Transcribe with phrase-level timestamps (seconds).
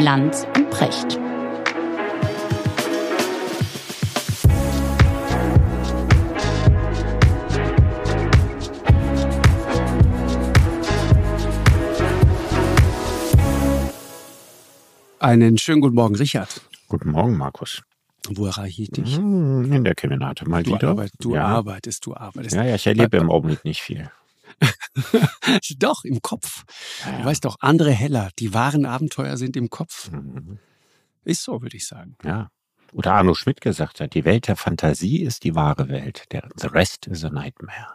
[0.00, 1.18] Lanz und Precht.
[15.18, 16.60] Einen schönen guten Morgen, Richard.
[16.88, 17.82] Guten Morgen, Markus.
[18.28, 19.16] Wo erreiche ich dich?
[19.16, 20.90] Hm, In der Kemenate mal Du, wieder.
[20.90, 21.46] arbeit, du ja.
[21.46, 22.54] arbeitest, du arbeitest.
[22.56, 24.10] ja, ja, ich erlebe im Augenblick nicht viel.
[25.78, 26.64] Doch, im Kopf.
[27.06, 30.10] Ja, Du weißt doch, andere Heller, die wahren Abenteuer sind im Kopf.
[30.10, 30.58] Mhm.
[31.24, 32.16] Ist so, würde ich sagen.
[32.24, 32.48] ja.
[32.92, 36.24] Oder Arno Schmidt gesagt hat, die Welt der Fantasie ist die wahre Welt.
[36.32, 37.86] Der, the rest is a nightmare.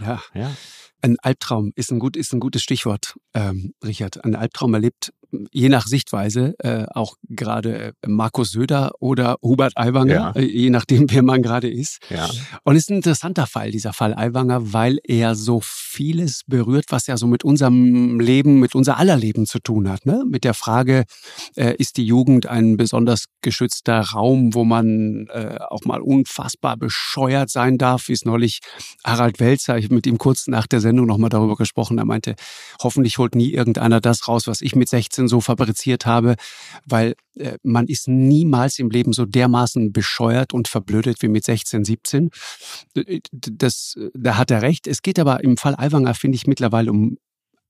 [0.00, 0.54] Ja, Ja.
[1.00, 4.22] ein Albtraum ist ein, gut, ist ein gutes Stichwort, ähm, Richard.
[4.22, 5.14] Ein Albtraum erlebt,
[5.50, 10.30] je nach Sichtweise, äh, auch gerade äh, Markus Söder oder Hubert Aiwanger, Ja.
[10.32, 11.98] äh, je nachdem, wer man gerade ist.
[12.10, 12.28] Ja.
[12.64, 17.06] Und es ist ein interessanter Fall, dieser Fall Aiwanger, weil er so vieles berührt, was
[17.06, 20.06] ja so mit unserem Leben, mit unser aller Leben zu tun hat.
[20.06, 20.24] Ne?
[20.28, 21.04] Mit der Frage,
[21.56, 27.50] äh, ist die Jugend ein besonders geschützter Raum, wo man äh, auch mal unfassbar bescheuert
[27.50, 28.60] sein darf, wie es neulich
[29.04, 32.34] Harald Welzer, ich habe mit ihm kurz nach der Sendung nochmal darüber gesprochen, er meinte,
[32.82, 36.36] hoffentlich holt nie irgendeiner das raus, was ich mit 16 so fabriziert habe,
[36.86, 41.84] weil äh, man ist niemals im Leben so dermaßen bescheuert und verblödet wie mit 16,
[41.84, 42.30] 17.
[42.96, 44.86] D- Das, da hat er recht.
[44.86, 47.18] Es geht aber im Fall Aiwanger, finde ich, mittlerweile um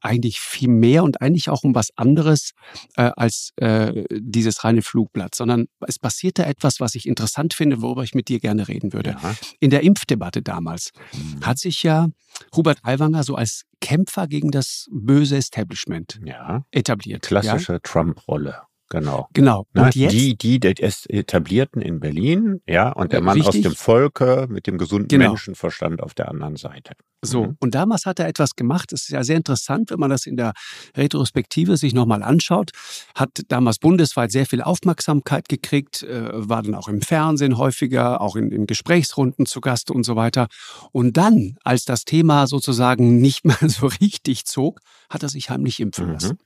[0.02, 2.52] eigentlich viel mehr und eigentlich auch um was anderes
[2.96, 7.82] äh, als äh, dieses reine Flugblatt, sondern es passiert da etwas, was ich interessant finde,
[7.82, 9.16] worüber ich mit dir gerne reden würde.
[9.22, 9.34] ja.
[9.60, 11.44] In der Impfdebatte damals Mhm.
[11.44, 12.08] hat sich ja
[12.56, 16.64] Hubert Aiwanger so als Kämpfer gegen das böse Establishment ja.
[16.70, 17.24] etabliert.
[17.24, 17.28] Ja?
[17.28, 18.62] Klassische Trump-Rolle.
[18.92, 19.28] Genau.
[19.32, 19.66] Genau.
[19.72, 19.82] Ne?
[19.84, 23.62] Und jetzt, Die, die des Etablierten in Berlin, ja, und der Mann aus richtig.
[23.62, 25.28] dem Volke mit dem gesunden Genau.
[25.30, 26.92] Menschenverstand auf der anderen Seite.
[27.24, 27.56] So, Mhm.
[27.60, 30.36] und damals hat er etwas gemacht, das ist ja sehr interessant, wenn man das in
[30.36, 30.52] der
[30.96, 32.70] Retrospektive sich nochmal anschaut,
[33.14, 38.36] hat damals bundesweit sehr viel Aufmerksamkeit gekriegt, äh, war dann auch im Fernsehen häufiger, auch
[38.36, 40.48] in, in Gesprächsrunden zu Gast und so weiter.
[40.90, 45.80] Und dann, als das Thema sozusagen nicht mehr so richtig zog, hat er sich heimlich
[45.80, 46.12] impfen Mhm.
[46.12, 46.38] lassen.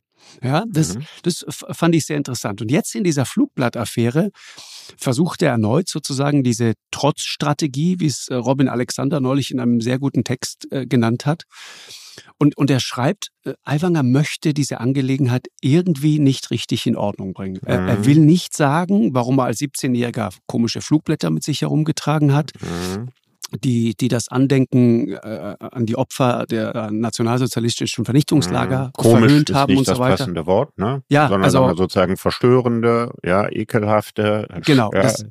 [0.43, 1.05] Ja, das, Mhm.
[1.23, 2.61] das fand ich sehr interessant.
[2.63, 4.31] Und jetzt in dieser Flugblattaffäre
[4.99, 9.99] versucht er erneut sozusagen diese Trotzstrategie, wie es äh, Robin Alexander neulich in einem sehr
[9.99, 11.45] guten Text äh, genannt hat.
[12.39, 17.59] Und, und er schreibt, äh, Aiwanger möchte diese Angelegenheit irgendwie nicht richtig in Ordnung bringen.
[17.65, 18.07] Er, er Mhm.
[18.07, 23.09] will nicht sagen, warum er als 17-Jähriger komische Flugblätter mit sich herumgetragen hat, Mhm.
[23.59, 28.93] Die, die das Andenken äh, an die Opfer der äh, nationalsozialistischen Vernichtungslager Mhm.
[28.93, 30.17] Komisch verhöhnt haben nicht und so das weiter.
[30.17, 31.03] passende Wort, ne?
[31.09, 34.49] Ja, Sondern also- sozusagen verstörende, ja, ekelhafte.
[34.65, 35.25] Genau, ja, das,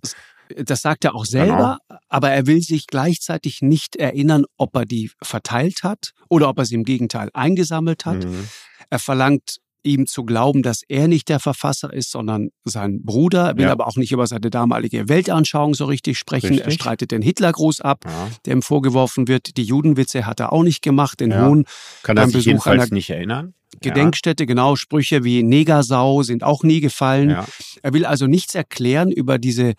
[0.55, 5.11] das sagt er auch selber, aber er will sich gleichzeitig nicht erinnern, ob er die
[5.21, 8.25] verteilt hat oder ob er sie im Gegenteil eingesammelt hat.
[8.25, 8.47] Mhm.
[8.89, 13.49] Er verlangt ihm zu glauben, dass er nicht der Verfasser ist, sondern sein Bruder.
[13.49, 13.71] Er will Ja.
[13.71, 16.47] aber auch nicht über seine damalige Weltanschauung so richtig sprechen.
[16.53, 16.73] Er Richtig.
[16.75, 18.27] streitet den Hitlergruß ab, Ja.
[18.45, 19.57] der ihm vorgeworfen wird.
[19.57, 21.19] Die Judenwitze hat er auch nicht gemacht.
[21.19, 21.45] Den Ja.
[21.47, 21.65] Hohn
[22.03, 23.53] Kann er sich Besuch jedenfalls einer nicht erinnern?
[23.81, 27.29] Gedenkstätte, genau, Sprüche wie Negersau sind auch nie gefallen.
[27.29, 27.45] Ja.
[27.83, 29.73] Er will also nichts erklären über diese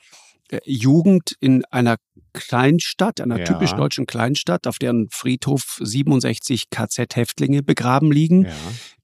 [0.49, 1.97] äh, Jugend in einer
[2.33, 3.45] Kleinstadt, einer Ja.
[3.47, 8.51] typisch deutschen Kleinstadt, auf deren Friedhof 67 KZ-Häftlinge begraben liegen, Ja.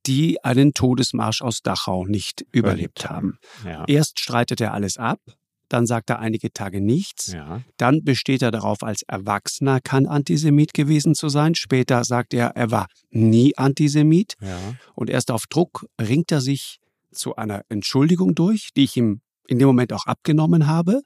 [0.06, 3.38] Die einen Todesmarsch aus Dachau nicht überlebt haben.
[3.64, 3.84] Ja.
[3.86, 5.20] Erst streitet er alles ab,
[5.68, 7.62] dann sagt er einige Tage nichts, Ja.
[7.78, 11.54] dann besteht er darauf, als Erwachsener kann Antisemit gewesen zu sein.
[11.54, 14.34] Später sagt er, er war nie Antisemit.
[14.40, 14.58] Ja.
[14.94, 16.78] Und erst auf Druck ringt er sich
[17.10, 21.02] zu einer Entschuldigung durch, die ich ihm in dem Moment auch abgenommen habe,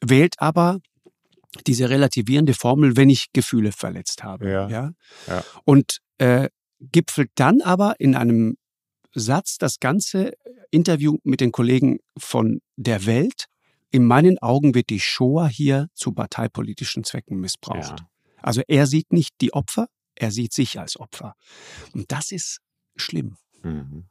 [0.00, 0.78] wählt aber
[1.66, 4.50] diese relativierende Formel, wenn ich Gefühle verletzt habe.
[4.50, 4.68] Ja?
[4.68, 5.44] Ja.
[5.64, 6.48] Und äh,
[6.92, 8.56] gipfelt dann aber in einem
[9.14, 10.32] Satz das ganze
[10.70, 13.46] Interview mit den Kollegen von der Welt.
[13.90, 18.00] In meinen Augen wird die Shoah hier zu parteipolitischen Zwecken missbraucht.
[18.00, 18.08] Ja.
[18.42, 19.86] Also er sieht nicht die Opfer,
[20.16, 21.34] er sieht sich als Opfer.
[21.92, 22.58] Und das ist
[22.96, 23.36] schlimm.
[23.62, 24.06] Mhm.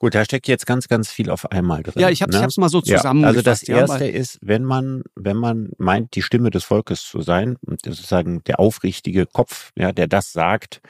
[0.00, 1.94] Gut, da steckt jetzt ganz, ganz viel auf einmal drin.
[1.96, 2.44] Ja, ich habe ne?
[2.44, 3.36] es mal so Ja, zusammengefasst.
[3.36, 7.04] also das ja, erste weil- ist, wenn man, wenn man meint, die Stimme des Volkes
[7.04, 10.80] zu sein, und sozusagen der aufrichtige Kopf, ja, der das sagt,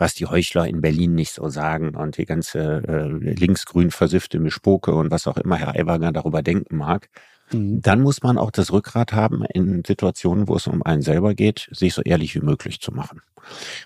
[0.00, 4.92] was die Heuchler in Berlin nicht so sagen und die ganze äh, linksgrün versiffte Mischpoke
[4.92, 7.08] und was auch immer Herr Aiwanger darüber denken mag,
[7.52, 7.80] Mhm.
[7.82, 11.68] dann muss man auch das Rückgrat haben, in Situationen, wo es um einen selber geht,
[11.72, 13.22] sich so ehrlich wie möglich zu machen.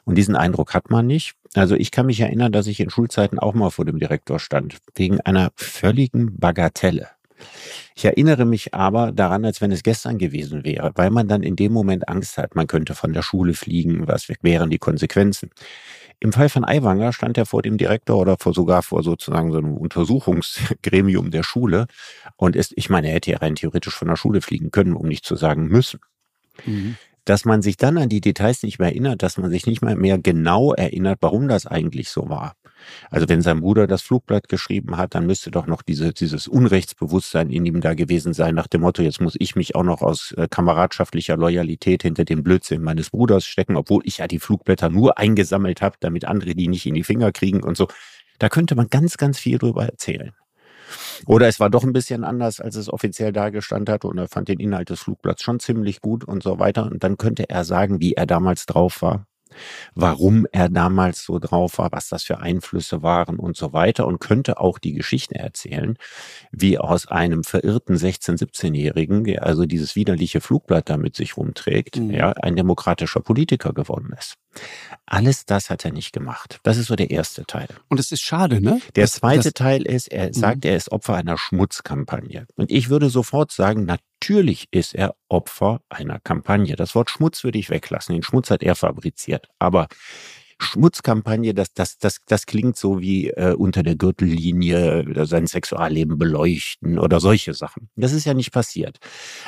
[0.04, 1.34] Und diesen Eindruck hat man nicht.
[1.54, 4.78] Also ich kann mich erinnern, dass ich in Schulzeiten auch mal vor dem Direktor stand,
[4.96, 7.08] wegen einer völligen Bagatelle.
[7.94, 11.56] Ich erinnere mich aber daran, als wenn es gestern gewesen wäre, weil man dann in
[11.56, 15.50] dem Moment Angst hat, man könnte von der Schule fliegen, was wären die Konsequenzen.
[16.24, 19.58] Im Fall von Aiwanger stand er vor dem Direktor oder vor, sogar vor sozusagen so
[19.58, 21.86] einem Untersuchungsgremium der Schule.
[22.36, 25.06] Und ist, ich meine, er hätte ja rein theoretisch von der Schule fliegen können, um
[25.06, 26.00] nicht zu sagen müssen.
[26.64, 29.80] Mhm dass man sich dann an die Details nicht mehr erinnert, dass man sich nicht
[29.80, 32.54] mal mehr genau erinnert, warum das eigentlich so war.
[33.10, 37.50] Also wenn sein Bruder das Flugblatt geschrieben hat, dann müsste doch noch diese, dieses Unrechtsbewusstsein
[37.50, 40.32] in ihm da gewesen sein, nach dem Motto, jetzt muss ich mich auch noch aus
[40.36, 45.18] äh, kameradschaftlicher Loyalität hinter dem Blödsinn meines Bruders stecken, obwohl ich ja die Flugblätter nur
[45.18, 47.88] eingesammelt habe, damit andere die nicht in die Finger kriegen und so.
[48.38, 50.32] Da könnte man ganz, ganz viel drüber erzählen.
[51.26, 54.48] Oder es war doch ein bisschen anders, als es offiziell dargestanden hat und er fand
[54.48, 56.84] den Inhalt des Flugblatts schon ziemlich gut und so weiter.
[56.84, 59.26] Und dann könnte er sagen, wie er damals drauf war
[59.94, 64.20] warum er damals so drauf war, was das für Einflüsse waren und so weiter und
[64.20, 65.96] könnte auch die Geschichte erzählen,
[66.52, 71.96] wie aus einem verirrten 16-, 17-Jährigen, der also dieses widerliche Flugblatt da mit sich rumträgt,
[71.96, 72.10] mhm.
[72.10, 74.36] ja, ein demokratischer Politiker geworden ist.
[75.06, 76.60] Alles das hat er nicht gemacht.
[76.62, 77.68] Das ist so der erste Teil.
[77.88, 78.80] Und es ist schade, ne?
[78.96, 80.32] Der zweite das, Teil ist, er mhm.
[80.32, 82.46] sagt, er ist Opfer einer Schmutzkampagne.
[82.56, 86.76] Und ich würde sofort sagen, natürlich ist er Opfer einer Kampagne.
[86.76, 88.14] Das Wort Schmutz würde ich weglassen.
[88.14, 89.48] Den Schmutz hat er fabriziert.
[89.58, 89.88] Aber
[90.64, 96.18] Schmutzkampagne, das, das, das, das klingt so wie äh, unter der Gürtellinie äh, sein Sexualleben
[96.18, 97.88] beleuchten oder solche Sachen.
[97.96, 98.98] Das ist ja nicht passiert.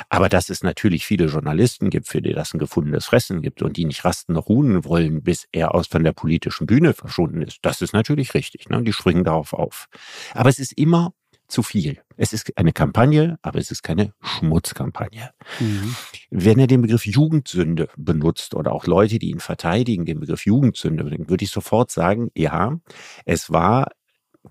[0.09, 3.77] Aber dass es natürlich viele Journalisten gibt, für die das ein gefundenes Fressen gibt und
[3.77, 7.59] die nicht rasten noch ruhen wollen, bis er aus von der politischen Bühne verschwunden ist,
[7.61, 8.69] das ist natürlich richtig.
[8.69, 8.83] Ne?
[8.83, 9.87] Die springen darauf auf.
[10.33, 11.13] Aber es ist immer
[11.47, 12.01] zu viel.
[12.17, 15.31] Es ist eine Kampagne, aber es ist keine Schmutzkampagne.
[15.59, 15.95] Mhm.
[16.29, 21.03] Wenn er den Begriff Jugendsünde benutzt oder auch Leute, die ihn verteidigen, den Begriff Jugendsünde,
[21.03, 22.77] dann würde ich sofort sagen, ja,
[23.25, 23.91] es war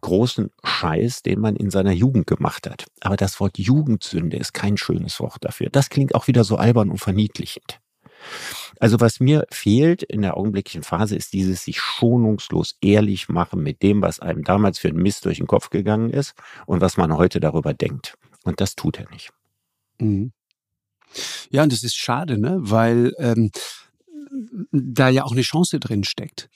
[0.00, 2.87] großen Scheiß, den man in seiner Jugend gemacht hat.
[3.00, 5.69] Aber das Wort Jugendsünde ist kein schönes Wort dafür.
[5.70, 7.81] Das klingt auch wieder so albern und verniedlichend.
[8.78, 13.82] Also was mir fehlt in der augenblicklichen Phase ist dieses sich schonungslos ehrlich machen mit
[13.82, 16.34] dem, was einem damals für einen Mist durch den Kopf gegangen ist
[16.67, 18.17] und was man heute darüber denkt.
[18.44, 19.31] Und das tut er nicht.
[19.99, 20.32] Mhm.
[21.50, 22.58] Ja, und das ist schade, ne?
[22.61, 23.50] Weil ähm,
[24.72, 26.48] da ja auch eine Chance drin steckt.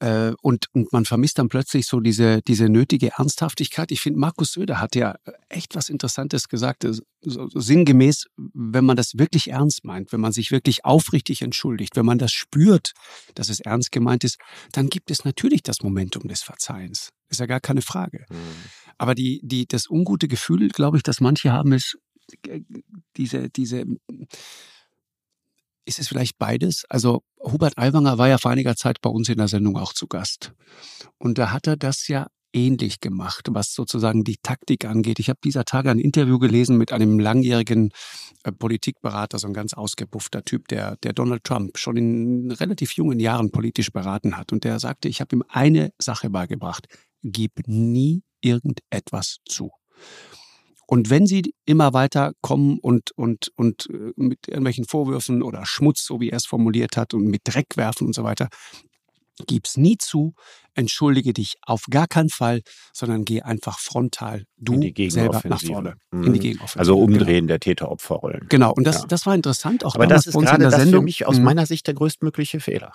[0.00, 3.90] Äh, und, und man vermisst dann plötzlich so diese, diese nötige Ernsthaftigkeit.
[3.90, 5.16] Ich finde, Markus Söder hat ja
[5.48, 10.32] echt was Interessantes gesagt, so, so sinngemäß, wenn man das wirklich ernst meint, wenn man
[10.32, 12.92] sich wirklich aufrichtig entschuldigt, wenn man das spürt,
[13.34, 14.38] dass es ernst gemeint ist,
[14.72, 17.10] dann gibt es natürlich das Momentum des Verzeihens.
[17.28, 18.24] Ist ja gar keine Frage.
[18.30, 18.36] Mhm.
[18.98, 21.98] Aber die, die, das ungute Gefühl, glaube ich, dass manche haben, ist
[22.46, 22.60] äh,
[23.16, 23.84] diese, diese
[25.88, 26.84] ist es vielleicht beides?
[26.88, 30.06] Also Hubert Aiwanger war ja vor einiger Zeit bei uns in der Sendung auch zu
[30.06, 30.52] Gast.
[31.18, 35.18] Und da hat er das ja ähnlich gemacht, was sozusagen die Taktik angeht.
[35.18, 37.90] Ich habe dieser Tage ein Interview gelesen mit einem langjährigen
[38.44, 43.20] äh, Politikberater, so ein ganz ausgepuffter Typ, der, der Donald Trump schon in relativ jungen
[43.20, 44.52] Jahren politisch beraten hat.
[44.52, 46.86] Und der sagte, ich habe ihm eine Sache beigebracht.
[47.22, 49.70] Gib nie irgendetwas zu.
[50.90, 56.02] Und wenn sie immer weiter kommen und, und, und äh, mit irgendwelchen Vorwürfen oder Schmutz,
[56.02, 58.48] so wie er es formuliert hat, und mit Dreck werfen und so weiter,
[59.46, 60.34] gib's nie zu,
[60.74, 62.62] entschuldige dich auf gar keinen Fall,
[62.94, 64.80] sondern geh einfach frontal, du
[65.10, 65.96] selber nach vorne.
[66.10, 66.24] Mhm.
[66.24, 66.78] In die Gegenoffensive.
[66.78, 67.46] Also umdrehen genau.
[67.48, 68.46] der Täter-Opfer-Rollen.
[68.48, 69.06] Genau, und das, ja.
[69.08, 69.84] das war interessant.
[69.84, 71.44] Auch Aber das ist gerade das für mich aus mhm.
[71.44, 72.94] meiner Sicht der größtmögliche Fehler.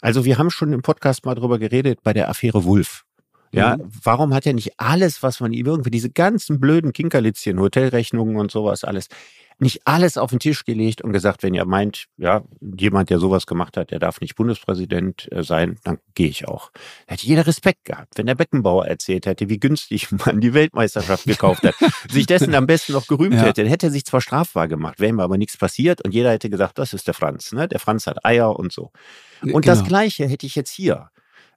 [0.00, 3.04] Also wir haben schon im Podcast mal drüber geredet bei der Affäre Wulff.
[3.52, 3.90] Ja, mhm.
[4.04, 8.50] warum hat er nicht alles, was man ihm irgendwie, diese ganzen blöden Kinkerlitzchen, Hotelrechnungen und
[8.50, 9.08] sowas alles,
[9.60, 13.46] nicht alles auf den Tisch gelegt und gesagt, wenn ihr meint, ja, jemand, der sowas
[13.46, 16.70] gemacht hat, der darf nicht Bundespräsident äh, sein, dann gehe ich auch.
[17.06, 18.14] Da hätte jeder Respekt gehabt.
[18.16, 21.74] Wenn der Beckenbauer erzählt hätte, wie günstig man die Weltmeisterschaft gekauft hat,
[22.10, 23.42] sich dessen am besten noch gerühmt ja.
[23.42, 26.30] hätte, dann hätte er sich zwar strafbar gemacht, wäre ihm aber nichts passiert und jeder
[26.30, 27.68] hätte gesagt, das ist der Franz, ne?
[27.68, 28.92] Der Franz hat Eier und so.
[29.42, 29.60] Und genau.
[29.60, 31.10] das Gleiche hätte ich jetzt hier.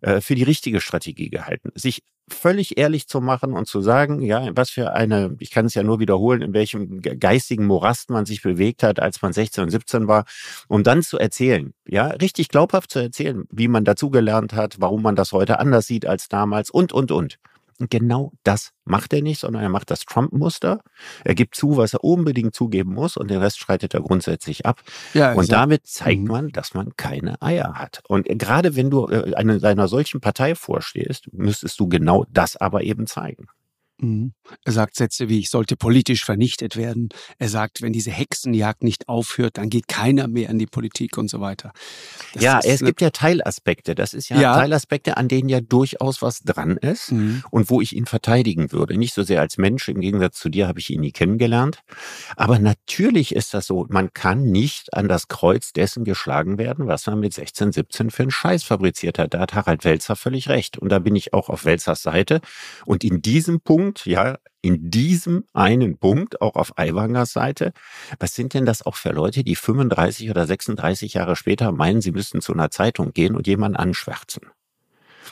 [0.03, 1.69] Äh, für die richtige Strategie gehalten.
[1.75, 5.75] Sich völlig ehrlich zu machen und zu sagen, ja, was für eine, ich kann es
[5.75, 9.69] ja nur wiederholen, in welchem geistigen Morast man sich bewegt hat, als man 16 und
[9.69, 10.25] 17 war,
[10.67, 15.15] um dann zu erzählen, ja, richtig glaubhaft zu erzählen, wie man dazugelernt hat, warum man
[15.15, 17.37] das heute anders sieht als damals und, und, und.
[17.79, 20.81] Und genau das macht er nicht, sondern er macht das Trump-Muster.
[21.23, 24.81] Er gibt zu, was er unbedingt zugeben muss und den Rest streitet er grundsätzlich ab.
[25.13, 26.27] Ja, und damit zeigt mhm.
[26.27, 28.01] man, dass man keine Eier hat.
[28.07, 33.07] Und gerade wenn du äh, einer solchen Partei vorstehst, müsstest du genau das aber eben
[33.07, 33.47] zeigen.
[33.99, 34.33] Mhm.
[34.65, 37.09] Er sagt Sätze wie, ich sollte politisch vernichtet werden.
[37.37, 41.29] Er sagt, wenn diese Hexenjagd nicht aufhört, dann geht keiner mehr in die Politik und
[41.29, 41.71] so weiter.
[42.33, 43.95] Das ja, es gibt ja Teilaspekte.
[43.95, 47.43] Das ist ja, ja, Teilaspekte, an denen ja durchaus was dran ist mhm.
[47.51, 48.97] und wo ich ihn verteidigen würde.
[48.97, 51.83] Nicht so sehr als Mensch, im Gegensatz zu dir habe ich ihn nie kennengelernt.
[52.35, 57.05] Aber natürlich ist das so, man kann nicht an das Kreuz dessen geschlagen werden, was
[57.07, 59.33] man mit 16, 17 für einen Scheiß fabriziert hat.
[59.33, 60.77] Da hat Harald Welzer völlig recht.
[60.77, 62.41] Und da bin ich auch auf Welzers Seite.
[62.85, 67.73] Und in diesem Punkt Punkt, ja, in diesem einen Punkt, auch auf Aiwangers Seite,
[68.17, 72.11] was sind denn das auch für Leute, die 35 oder 36 Jahre später meinen, sie
[72.13, 74.43] müssten zu einer Zeitung gehen und jemanden anschwärzen?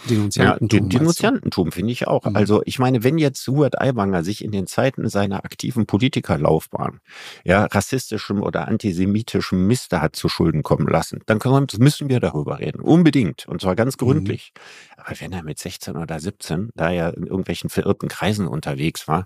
[0.10, 0.80] Denunziantentum.
[0.80, 2.26] Ja, Denunziantentum finde ich auch.
[2.26, 2.36] Mhm.
[2.36, 7.00] Also ich meine, wenn jetzt Hubert Aiwanger sich in den Zeiten seiner aktiven Politikerlaufbahn
[7.44, 12.60] ja rassistischem oder antisemitischem Mist hat zu Schulden kommen lassen, dann können, müssen wir darüber
[12.60, 12.82] reden.
[12.82, 13.48] Unbedingt.
[13.48, 14.06] Und zwar ganz mhm.
[14.06, 14.54] gründlich.
[14.56, 14.94] Mhm.
[14.98, 19.26] Aber wenn er mit 16 oder 17 da er in irgendwelchen verirrten Kreisen unterwegs war,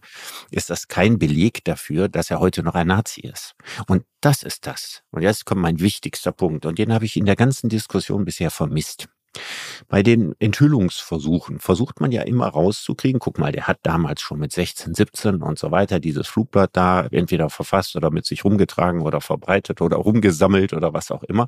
[0.51, 3.55] ist das kein Beleg dafür, dass er heute noch ein Nazi ist.
[3.88, 5.03] Und das ist das.
[5.12, 6.65] Und jetzt kommt mein wichtigster Punkt.
[6.65, 9.07] Und den habe ich in der ganzen Diskussion bisher vermisst.
[9.88, 14.51] Bei den Enthüllungsversuchen versucht man ja immer rauszukriegen, guck mal, der hat damals schon mit
[14.51, 19.22] 16, 17 und so weiter dieses Flugblatt da entweder verfasst oder mit sich rumgetragen oder
[19.22, 21.48] verbreitet oder rumgesammelt oder was auch immer.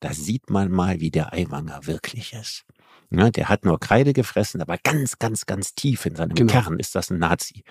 [0.00, 2.64] Da sieht man mal, wie der Eiwanger wirklich ist.
[3.10, 6.52] Ja, der hat nur Kreide gefressen, aber ganz, ganz, ganz tief in seinem genau.
[6.52, 7.64] Kern ist das ein Nazi.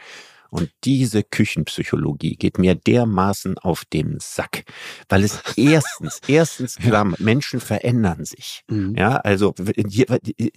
[0.49, 4.63] Und diese Küchenpsychologie geht mir dermaßen auf den Sack,
[5.07, 8.63] weil es erstens, erstens klar, Menschen verändern sich.
[8.67, 8.95] Mhm.
[8.97, 9.53] Ja, also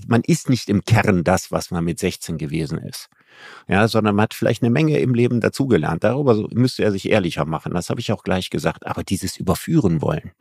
[0.07, 3.09] man ist nicht im Kern das, was man mit 16 gewesen ist.
[3.69, 6.05] Ja, sondern man hat vielleicht eine Menge im Leben dazugelernt.
[6.05, 7.73] Darüber müsste er sich ehrlicher machen.
[7.73, 8.87] Das habe ich auch gleich gesagt.
[8.87, 10.33] Aber dieses Überführen wollen.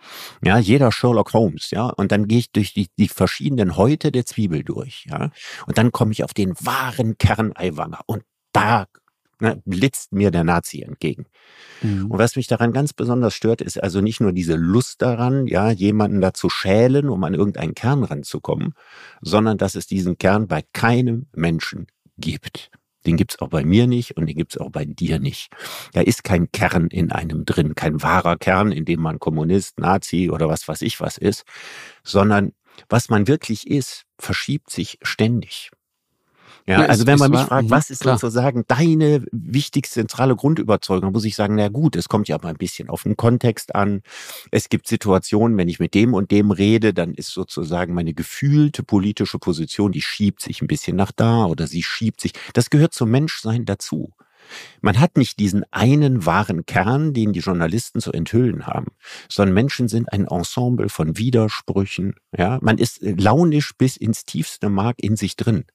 [0.44, 1.88] Ja, jeder Sherlock Holmes, ja.
[1.88, 5.32] Und dann gehe ich durch die, die verschiedenen Häute der Zwiebel durch, ja.
[5.68, 8.02] Und dann komme ich auf den wahren Kern Eiwanger.
[8.08, 8.88] Und da
[9.42, 11.26] ne, blitzt mir der Nazi entgegen.
[11.82, 12.12] Mhm.
[12.12, 15.72] Und was mich daran ganz besonders stört, ist also nicht nur diese Lust daran, ja,
[15.72, 18.74] jemanden da zu schälen, um an irgendeinen Kern ranzukommen,
[19.22, 22.72] sondern dass es diesen Kern bei keinem Menschen gibt.
[23.06, 25.52] Den gibt's auch bei mir nicht und den gibt's auch bei dir nicht.
[25.94, 30.30] Da ist kein Kern in einem drin, kein wahrer Kern, in dem man Kommunist, Nazi
[30.30, 31.44] oder was weiß ich was ist,
[32.04, 32.52] sondern
[32.90, 35.72] was man wirklich ist, verschiebt sich ständig.
[36.68, 38.18] Ja, ja also wenn man mich fragt, mhm, was ist klar.
[38.18, 42.50] sozusagen deine wichtigste zentrale Grundüberzeugung, dann muss ich sagen, na gut, es kommt ja mal
[42.50, 44.02] ein bisschen auf den Kontext an.
[44.52, 48.84] Es gibt Situationen, wenn ich mit dem und dem rede, dann ist sozusagen meine gefühlte
[48.84, 52.34] politische Position, die schiebt sich ein bisschen nach da oder sie schiebt sich.
[52.54, 54.14] Das gehört zum Menschsein dazu.
[54.82, 58.88] Man hat nicht diesen einen wahren Kern, den die Journalisten zu enthüllen haben,
[59.30, 62.16] sondern Menschen sind ein Ensemble von Widersprüchen.
[62.38, 65.66] Ja, man ist launisch bis ins tiefste Mark in sich drin.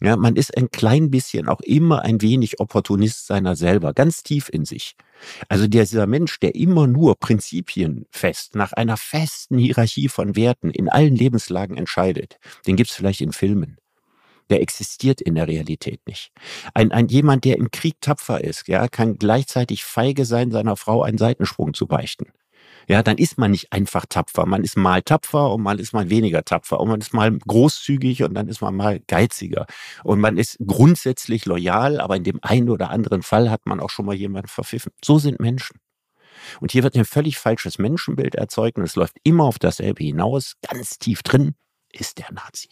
[0.00, 4.48] Ja, man ist ein klein bisschen auch immer ein wenig Opportunist seiner selber, ganz tief
[4.48, 4.94] in sich.
[5.48, 11.16] Also dieser Mensch, der immer nur prinzipienfest, nach einer festen Hierarchie von Werten in allen
[11.16, 13.78] Lebenslagen entscheidet, den gibt's vielleicht in Filmen.
[14.50, 16.30] Der existiert in der Realität nicht.
[16.72, 21.02] Ein, ein jemand, der im Krieg tapfer ist, ja, kann gleichzeitig feige sein, seiner Frau
[21.02, 22.32] einen Seitensprung zu beichten
[22.88, 24.46] ja, dann ist man nicht einfach tapfer.
[24.46, 28.22] Man ist mal tapfer und man ist mal weniger tapfer und man ist mal großzügig
[28.22, 29.66] und dann ist man mal geiziger.
[30.04, 33.90] Und man ist grundsätzlich loyal, aber in dem einen oder anderen Fall hat man auch
[33.90, 34.92] schon mal jemanden verpfiffen.
[35.04, 35.78] So sind Menschen.
[36.60, 40.54] Und hier wird ein völlig falsches Menschenbild erzeugt und es läuft immer auf dasselbe hinaus.
[40.66, 41.54] Ganz tief drin
[41.92, 42.70] ist der Nazi.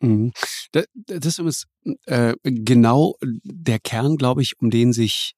[0.00, 0.32] Mhm.
[0.72, 1.66] Das ist
[2.06, 5.34] äh, genau der Kern, glaube ich, um den sich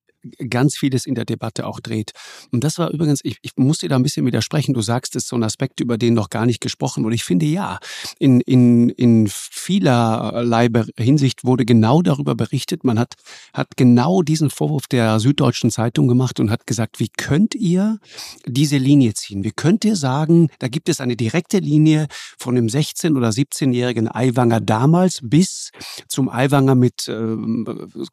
[0.48, 2.12] ganz vieles in der Debatte auch dreht.
[2.50, 4.74] Und das war übrigens, ich, ich muss dir da ein bisschen widersprechen.
[4.74, 7.14] Du sagst, es ist so ein Aspekt, über den noch gar nicht gesprochen wurde.
[7.14, 7.78] Ich finde ja,
[8.18, 10.68] in, in, in vielerlei
[10.98, 12.84] Hinsicht wurde genau darüber berichtet.
[12.84, 13.14] Man hat,
[13.52, 17.98] hat genau diesen Vorwurf der Süddeutschen Zeitung gemacht und hat gesagt, wie könnt ihr
[18.46, 19.44] diese Linie ziehen?
[19.44, 22.06] Wie könnt ihr sagen, da gibt es eine direkte Linie
[22.38, 25.70] von dem 16- oder 17-jährigen Aiwanger damals bis
[26.08, 27.36] zum Aiwanger mit äh,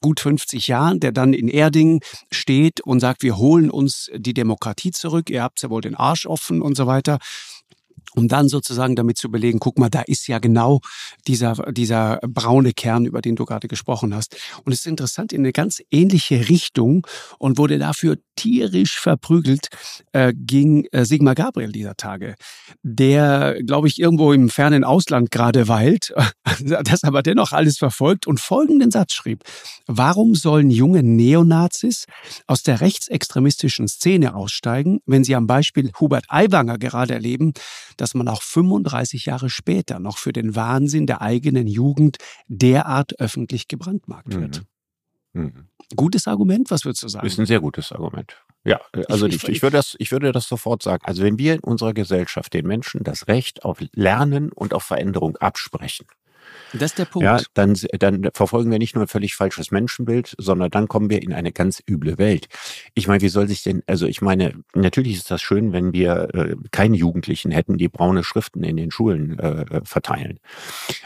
[0.01, 4.91] gut 50 Jahren, der dann in Erding steht und sagt, wir holen uns die Demokratie
[4.91, 7.19] zurück, ihr habt ja wohl den Arsch offen und so weiter
[8.15, 10.81] um dann sozusagen damit zu belegen, guck mal, da ist ja genau
[11.27, 14.35] dieser, dieser braune Kern, über den du gerade gesprochen hast.
[14.63, 17.05] Und es ist interessant, in eine ganz ähnliche Richtung
[17.39, 19.67] und wurde dafür tierisch verprügelt,
[20.11, 22.35] äh, ging äh, Sigmar Gabriel dieser Tage,
[22.81, 26.13] der, glaube ich, irgendwo im fernen Ausland gerade weilt,
[26.83, 29.43] das aber dennoch alles verfolgt und folgenden Satz schrieb.
[29.87, 32.05] Warum sollen junge Neonazis
[32.47, 37.53] aus der rechtsextremistischen Szene aussteigen, wenn sie am Beispiel Hubert Aiwanger gerade erleben,
[38.03, 42.17] dass man auch 35 Jahre später noch für den Wahnsinn der eigenen Jugend
[42.49, 44.63] derart öffentlich gebrandmarkt wird.
[45.31, 45.41] Mhm.
[45.41, 45.67] Mhm.
[45.95, 47.25] Gutes Argument, was würdest du sagen?
[47.25, 48.35] Ist ein sehr gutes Argument.
[48.65, 51.01] Ja, also ich, ich, ich, würde das, ich würde das sofort sagen.
[51.05, 55.37] Also wenn wir in unserer Gesellschaft den Menschen das Recht auf Lernen und auf Veränderung
[55.37, 56.05] absprechen,
[56.73, 57.25] das ist der Punkt.
[57.25, 61.21] Ja, dann, dann verfolgen wir nicht nur ein völlig falsches Menschenbild, sondern dann kommen wir
[61.21, 62.47] in eine ganz üble Welt.
[62.93, 66.29] Ich meine, wie soll sich denn, also ich meine, natürlich ist das schön, wenn wir
[66.33, 70.39] äh, keine Jugendlichen hätten, die braune Schriften in den Schulen äh, verteilen.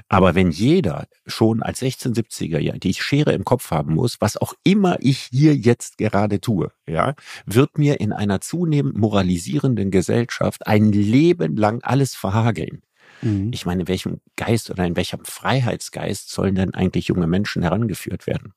[0.08, 4.38] Aber wenn jeder schon als 16-, 70er ja die Schere im Kopf haben muss, was
[4.38, 10.68] auch immer ich hier jetzt gerade tue, ja, wird mir in einer zunehmend moralisierenden Gesellschaft
[10.68, 12.82] ein Leben lang alles verhageln.
[13.22, 13.52] Mhm.
[13.54, 18.28] Ich meine, in welchem Geist oder in welchem Freiheitsgeist sollen denn eigentlich junge Menschen herangeführt
[18.28, 18.54] werden?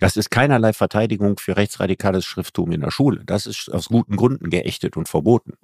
[0.00, 3.22] Das ist keinerlei Verteidigung für rechtsradikales Schrifttum in der Schule.
[3.24, 5.54] Das ist aus guten Gründen geächtet und verboten.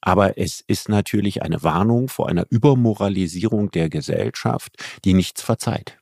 [0.00, 5.98] Aber es ist natürlich eine Warnung vor einer Übermoralisierung der Gesellschaft, die nichts verzeiht.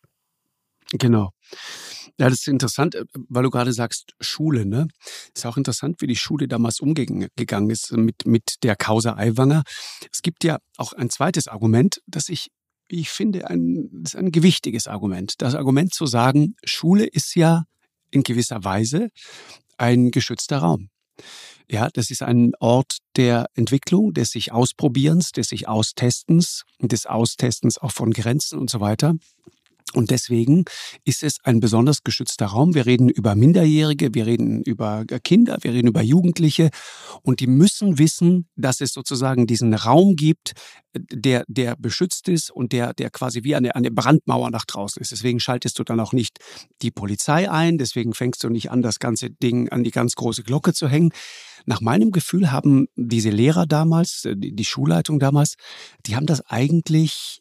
[0.92, 1.30] Genau.
[2.18, 4.88] Ja, das ist interessant, äh, weil du gerade sagst, Schule, ne?
[5.34, 9.64] Ist auch interessant, wie die Schule damals umgegangen ist mit, mit der Causa Aiwanger.
[10.12, 12.50] Es gibt ja auch ein zweites Argument, das ich,
[12.88, 15.34] ich finde, ein, das ist ein gewichtiges Argument.
[15.42, 17.64] Das Argument zu sagen, Schule ist ja
[18.10, 19.08] in gewisser Weise
[19.76, 20.88] ein geschützter Raum.
[21.68, 27.78] Ja, das ist ein Ort der Entwicklung, des sich Ausprobierens, des sich Austestens, des Austestens
[27.78, 29.16] auch von Grenzen und so weiter.
[29.96, 30.66] Und deswegen
[31.04, 32.74] ist es ein besonders geschützter Raum.
[32.74, 36.68] Wir reden über Minderjährige, wir reden über Kinder, wir reden über Jugendliche.
[37.22, 40.52] Und die müssen wissen, dass es sozusagen diesen Raum gibt,
[40.94, 45.12] der, der beschützt ist und der, der quasi wie eine, eine Brandmauer nach draußen ist.
[45.12, 46.40] Deswegen schaltest du dann auch nicht
[46.82, 47.78] die Polizei ein.
[47.78, 51.10] Deswegen fängst du nicht an, das ganze Ding an die ganz große Glocke zu hängen.
[51.64, 55.54] Nach meinem Gefühl haben diese Lehrer damals, die Schulleitung damals,
[56.04, 57.40] die haben das eigentlich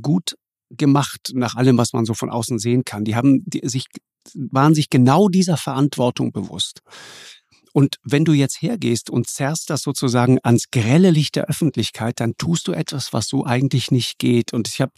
[0.00, 0.36] gut
[0.70, 3.04] gemacht, nach allem, was man so von außen sehen kann.
[3.04, 3.86] Die haben die, sich,
[4.34, 6.82] waren sich genau dieser Verantwortung bewusst.
[7.72, 12.36] Und wenn du jetzt hergehst und zerrst das sozusagen ans grelle Licht der Öffentlichkeit, dann
[12.36, 14.52] tust du etwas, was so eigentlich nicht geht.
[14.52, 14.92] Und ich habe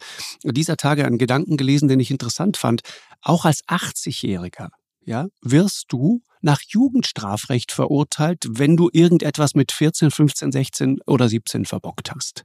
[0.45, 2.83] dieser Tage einen Gedanken gelesen, den ich interessant fand.
[3.23, 4.69] Auch als 80-Jähriger,
[5.11, 11.67] ja, wirst du nach Jugendstrafrecht verurteilt, wenn du irgendetwas mit 14, 15, 16 oder 17
[11.67, 12.45] verbockt hast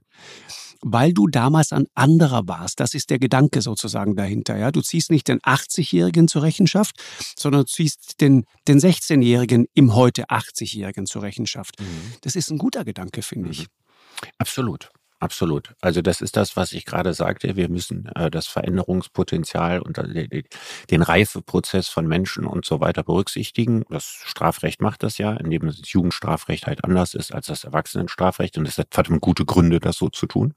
[0.82, 2.80] weil du damals ein anderer warst.
[2.80, 4.56] Das ist der Gedanke sozusagen dahinter.
[4.56, 4.70] Ja?
[4.70, 7.02] Du ziehst nicht den 80-Jährigen zur Rechenschaft,
[7.36, 11.80] sondern du ziehst den, den 16-Jährigen im heute 80-Jährigen zur Rechenschaft.
[11.80, 12.12] Mhm.
[12.20, 13.60] Das ist ein guter Gedanke, finde ich.
[13.60, 14.28] Mhm.
[14.38, 14.90] Absolut.
[15.18, 15.74] Absolut.
[15.80, 17.56] Also das ist das, was ich gerade sagte.
[17.56, 20.42] Wir müssen äh, das Veränderungspotenzial und äh,
[20.90, 23.84] den Reifeprozess von Menschen und so weiter berücksichtigen.
[23.88, 28.58] Das Strafrecht macht das ja, indem das Jugendstrafrecht halt anders ist als das Erwachsenenstrafrecht.
[28.58, 28.88] Und es hat
[29.20, 30.52] gute Gründe, das so zu tun.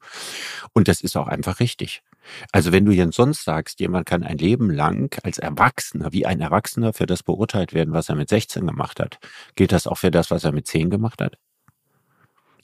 [0.73, 2.01] Und das ist auch einfach richtig.
[2.51, 6.41] Also wenn du jetzt sonst sagst, jemand kann ein Leben lang als Erwachsener, wie ein
[6.41, 9.19] Erwachsener für das beurteilt werden, was er mit 16 gemacht hat,
[9.55, 11.37] gilt das auch für das, was er mit 10 gemacht hat?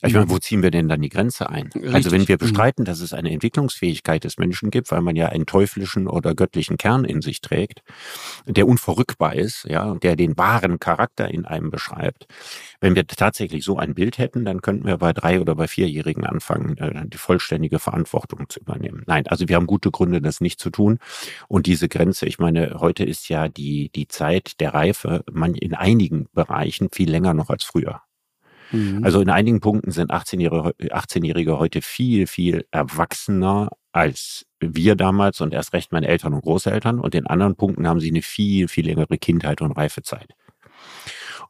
[0.01, 1.67] Ich meine, wo ziehen wir denn dann die Grenze ein?
[1.67, 1.93] Richtig.
[1.93, 2.39] Also wenn wir mhm.
[2.39, 6.77] bestreiten, dass es eine Entwicklungsfähigkeit des Menschen gibt, weil man ja einen teuflischen oder göttlichen
[6.77, 7.81] Kern in sich trägt,
[8.45, 12.27] der unverrückbar ist, ja, und der den wahren Charakter in einem beschreibt.
[12.81, 16.25] Wenn wir tatsächlich so ein Bild hätten, dann könnten wir bei drei oder bei vierjährigen
[16.25, 19.03] anfangen, äh, die vollständige Verantwortung zu übernehmen.
[19.07, 20.99] Nein, also wir haben gute Gründe, das nicht zu tun.
[21.47, 25.73] Und diese Grenze, ich meine, heute ist ja die, die Zeit der Reife man in
[25.73, 28.01] einigen Bereichen viel länger noch als früher.
[28.71, 29.03] Mhm.
[29.03, 35.53] Also in einigen Punkten sind 18-Jährige 18 heute viel, viel erwachsener als wir damals und
[35.53, 36.99] erst recht meine Eltern und Großeltern.
[36.99, 40.35] Und in anderen Punkten haben sie eine viel, viel längere Kindheit und Reifezeit.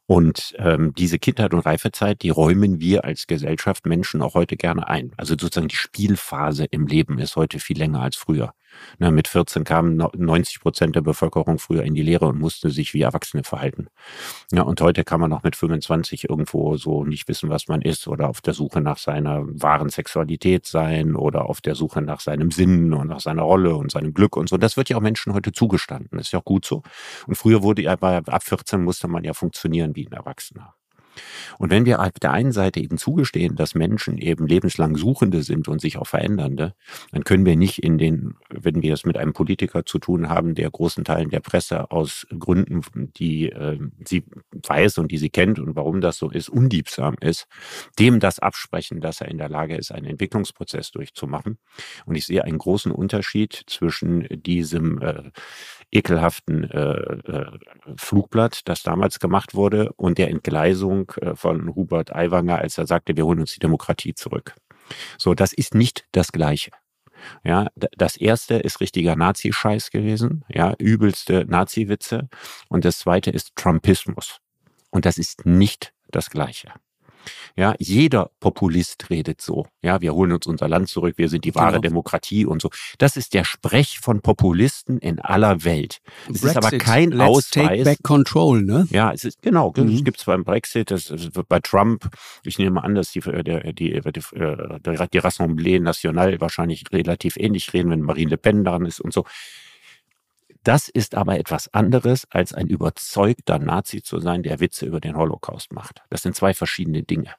[0.07, 4.87] Und ähm, diese Kindheit und Reifezeit, die räumen wir als Gesellschaft Menschen auch heute gerne
[4.87, 5.11] ein.
[5.17, 8.53] Also sozusagen die Spielphase im Leben ist heute viel länger als früher.
[8.99, 12.93] Na, mit 14 kamen 90 Prozent der Bevölkerung früher in die Lehre und musste sich
[12.93, 13.87] wie Erwachsene verhalten.
[14.51, 18.07] Ja, und heute kann man auch mit 25 irgendwo so nicht wissen, was man ist
[18.07, 22.51] oder auf der Suche nach seiner wahren Sexualität sein oder auf der Suche nach seinem
[22.51, 24.57] Sinn und nach seiner Rolle und seinem Glück und so.
[24.57, 26.17] Das wird ja auch Menschen heute zugestanden.
[26.17, 26.83] Das ist ja auch gut so.
[27.27, 30.75] Und früher wurde ja ab 14 musste man ja funktionieren wie ein Erwachsener.
[31.57, 35.67] Und wenn wir auf der einen Seite eben zugestehen, dass Menschen eben lebenslang Suchende sind
[35.67, 36.73] und sich auch verändernde,
[37.11, 40.55] dann können wir nicht in den, wenn wir es mit einem Politiker zu tun haben,
[40.55, 42.81] der großen Teilen der Presse aus Gründen,
[43.17, 47.47] die äh, sie weiß und die sie kennt und warum das so ist, undiebsam ist,
[47.99, 51.57] dem das absprechen, dass er in der Lage ist, einen Entwicklungsprozess durchzumachen.
[52.05, 55.31] Und ich sehe einen großen Unterschied zwischen diesem äh,
[55.95, 57.51] ekelhaften äh, äh,
[57.97, 63.15] Flugblatt, das damals gemacht wurde, und der Entgleisung äh, von Hubert Aiwanger, als er sagte,
[63.15, 64.55] wir holen uns die Demokratie zurück.
[65.17, 66.71] So, das ist nicht das Gleiche.
[67.43, 72.29] Ja, das erste ist richtiger Nazi-Scheiß gewesen, ja, übelste Nazi-Witze.
[72.69, 74.39] Und das zweite ist Trumpismus.
[74.91, 76.71] Und das ist nicht das Gleiche.
[77.55, 79.65] Ja, jeder Populist redet so.
[79.81, 81.81] Ja, wir holen uns unser Land zurück, wir sind die wahre genau.
[81.81, 82.69] Demokratie und so.
[82.97, 85.99] Das ist der Sprech von Populisten in aller Welt.
[86.29, 87.67] Es Brexit, ist aber kein let's Ausweis.
[87.67, 88.87] Take back control, ne?
[88.89, 89.73] Ja, es ist genau.
[89.75, 89.89] Mhm.
[89.89, 92.09] Es gibt es beim Brexit, das, wird bei Trump.
[92.43, 97.89] Ich nehme an, dass die die die, die, die Rassemblée Nationale wahrscheinlich relativ ähnlich reden,
[97.91, 99.25] wenn Marine Le Pen dran ist und so.
[100.65, 105.15] Das ist aber etwas anderes, als ein überzeugter Nazi zu sein, der Witze über den
[105.15, 106.01] Holocaust macht.
[106.09, 107.35] Das sind zwei verschiedene Dinge.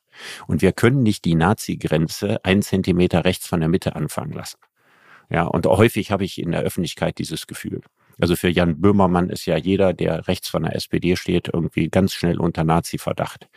[0.47, 4.59] Und wir können nicht die Nazi-Grenze einen Zentimeter rechts von der Mitte anfangen lassen.
[5.29, 7.81] Ja, und häufig habe ich in der Öffentlichkeit dieses Gefühl.
[8.21, 12.15] Also für Jan Böhmermann ist ja jeder, der rechts von der SPD steht, irgendwie ganz
[12.15, 13.49] schnell unter Nazi-Verdacht.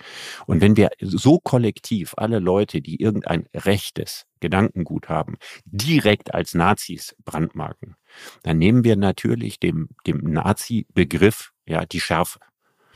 [0.46, 7.16] Und wenn wir so kollektiv alle Leute, die irgendein rechtes Gedankengut haben, direkt als Nazis
[7.24, 7.96] brandmarken,
[8.44, 12.40] dann nehmen wir natürlich dem, dem Nazi-Begriff ja die Schärfe.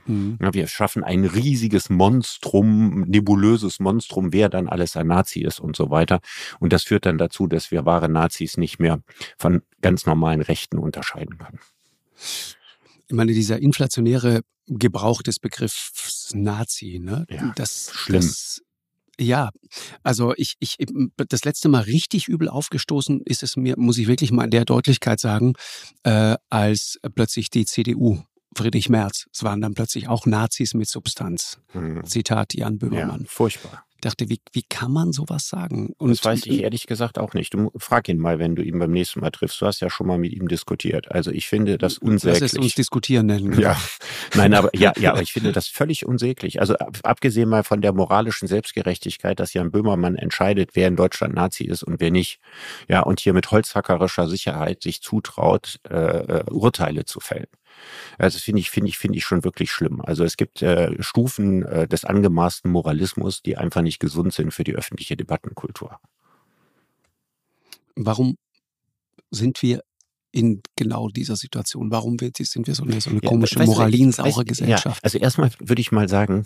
[0.05, 0.37] Mhm.
[0.41, 5.75] Ja, wir schaffen ein riesiges Monstrum, nebulöses Monstrum, wer dann alles ein Nazi ist und
[5.75, 6.19] so weiter.
[6.59, 9.01] Und das führt dann dazu, dass wir wahre Nazis nicht mehr
[9.37, 11.59] von ganz normalen Rechten unterscheiden können.
[13.07, 17.25] Ich meine, dieser inflationäre Gebrauch des Begriffs Nazi, ne?
[17.29, 18.21] Ja, das, schlimm.
[18.21, 18.61] Das,
[19.19, 19.51] ja,
[20.01, 20.77] also ich, ich,
[21.15, 24.65] das letzte Mal richtig übel aufgestoßen ist es mir, muss ich wirklich mal in der
[24.65, 25.53] Deutlichkeit sagen,
[26.03, 28.23] äh, als plötzlich die CDU
[28.55, 29.27] Friedrich Merz.
[29.31, 31.59] Es waren dann plötzlich auch Nazis mit Substanz.
[31.73, 32.05] Mhm.
[32.05, 33.21] Zitat Jan Böhmermann.
[33.21, 33.85] Ja, furchtbar.
[34.03, 35.93] Ich dachte, wie, wie kann man sowas sagen?
[35.97, 37.53] Und das weiß ich ehrlich gesagt auch nicht.
[37.53, 39.61] Du frag ihn mal, wenn du ihn beim nächsten Mal triffst.
[39.61, 41.09] Du hast ja schon mal mit ihm diskutiert.
[41.09, 42.41] Also ich finde das unsäglich.
[42.41, 43.57] Lass es uns diskutieren nennen.
[43.57, 43.81] Ja,
[44.35, 46.59] nein, aber ja, ja, aber ich finde das völlig unsäglich.
[46.59, 51.63] Also abgesehen mal von der moralischen Selbstgerechtigkeit, dass Jan Böhmermann entscheidet, wer in Deutschland Nazi
[51.63, 52.41] ist und wer nicht.
[52.89, 57.47] Ja, und hier mit holzhackerischer Sicherheit sich zutraut, äh, äh Urteile zu fällen.
[58.17, 60.01] Also finde ich, finde ich, finde ich schon wirklich schlimm.
[60.01, 64.63] Also es gibt äh, Stufen äh, des angemaßten Moralismus, die einfach nicht gesund sind für
[64.63, 65.99] die öffentliche Debattenkultur.
[67.95, 68.37] Warum
[69.31, 69.83] sind wir
[70.33, 71.91] in genau dieser Situation?
[71.91, 74.97] Warum sind wir so eine, so eine komische, ja, moralinsaure Gesellschaft?
[74.97, 76.43] Ja, also erstmal würde ich mal sagen,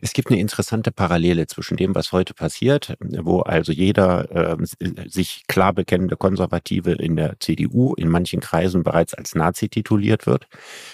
[0.00, 4.66] es gibt eine interessante Parallele zwischen dem, was heute passiert, wo also jeder äh,
[5.08, 10.46] sich klar bekennende Konservative in der CDU in manchen Kreisen bereits als Nazi tituliert wird.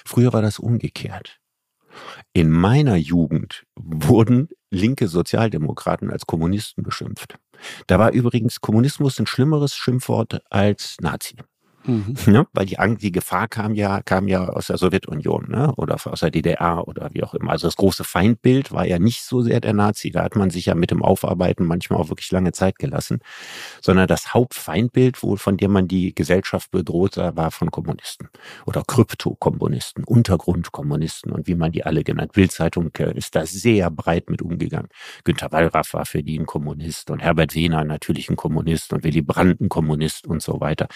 [0.05, 1.39] Früher war das umgekehrt.
[2.33, 7.37] In meiner Jugend wurden linke Sozialdemokraten als Kommunisten beschimpft.
[7.89, 11.35] Da war übrigens Kommunismus ein schlimmeres Schimpfwort als Nazi.
[11.89, 12.15] Mhm.
[12.27, 12.47] Ne?
[12.53, 15.73] Weil die, die Gefahr kam ja, kam ja aus der Sowjetunion ne?
[15.77, 17.53] oder aus der DDR oder wie auch immer.
[17.53, 20.11] Also das große Feindbild war ja nicht so sehr der Nazi.
[20.11, 23.21] Da hat man sich ja mit dem Aufarbeiten manchmal auch wirklich lange Zeit gelassen.
[23.81, 28.29] Sondern das Hauptfeindbild, wo, von dem man die Gesellschaft bedroht, war von Kommunisten
[28.67, 32.33] oder Kryptokommunisten, Untergrundkommunisten und wie man die alle genannt.
[32.33, 34.89] Bildzeitung äh, ist da sehr breit mit umgegangen.
[35.25, 39.23] Günter Wallraff war für die ein Kommunist und Herbert Wehner natürlich ein Kommunist und Willy
[39.23, 40.89] Brandt ein Kommunist und so weiter.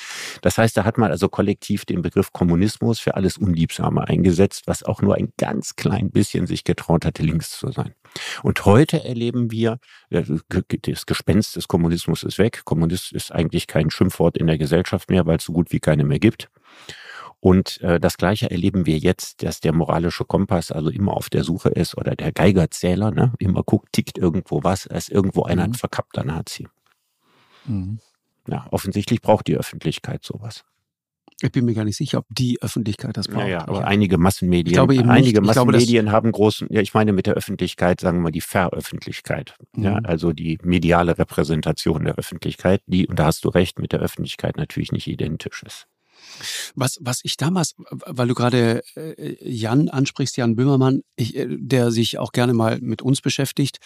[0.42, 4.83] Das heißt, da hat man also kollektiv den Begriff Kommunismus für alles Unliebsame eingesetzt, was
[4.83, 7.95] auch nur ein ganz klein bisschen sich getraut hatte, links zu sein.
[8.42, 9.79] Und heute erleben wir,
[10.11, 10.25] äh,
[10.83, 12.62] das Gespenst des Kommunismus ist weg.
[12.64, 16.03] Kommunist ist eigentlich kein Schimpfwort in der Gesellschaft mehr, weil es so gut wie keine
[16.03, 16.51] mehr gibt.
[17.38, 21.45] Und äh, das Gleiche erleben wir jetzt, dass der moralische Kompass also immer auf der
[21.45, 25.73] Suche ist oder der Geigerzähler, ne, immer guckt, tickt irgendwo was, ist irgendwo einer mhm.
[25.73, 26.66] ein verkappter Nazi.
[27.66, 28.01] Mhm.
[28.49, 30.64] Ja, offensichtlich braucht die Öffentlichkeit sowas.
[31.42, 33.42] Ich bin mir gar nicht sicher, ob die Öffentlichkeit das braucht.
[33.42, 35.46] Ja, ja aber einige Massenmedien, ich glaube eben einige nicht.
[35.46, 39.57] Massenmedien glaube, haben großen, ja, ich meine mit der Öffentlichkeit, sagen wir mal die Veröffentlichkeit.
[39.74, 39.85] Mhm.
[39.85, 44.00] Ja, also die mediale Repräsentation der Öffentlichkeit, die, und da hast du recht, mit der
[44.00, 45.87] Öffentlichkeit natürlich nicht identisch ist.
[46.74, 51.90] Was, was ich damals, weil du gerade äh, Jan ansprichst, Jan Böhmermann, ich, äh, der
[51.90, 53.78] sich auch gerne mal mit uns beschäftigt,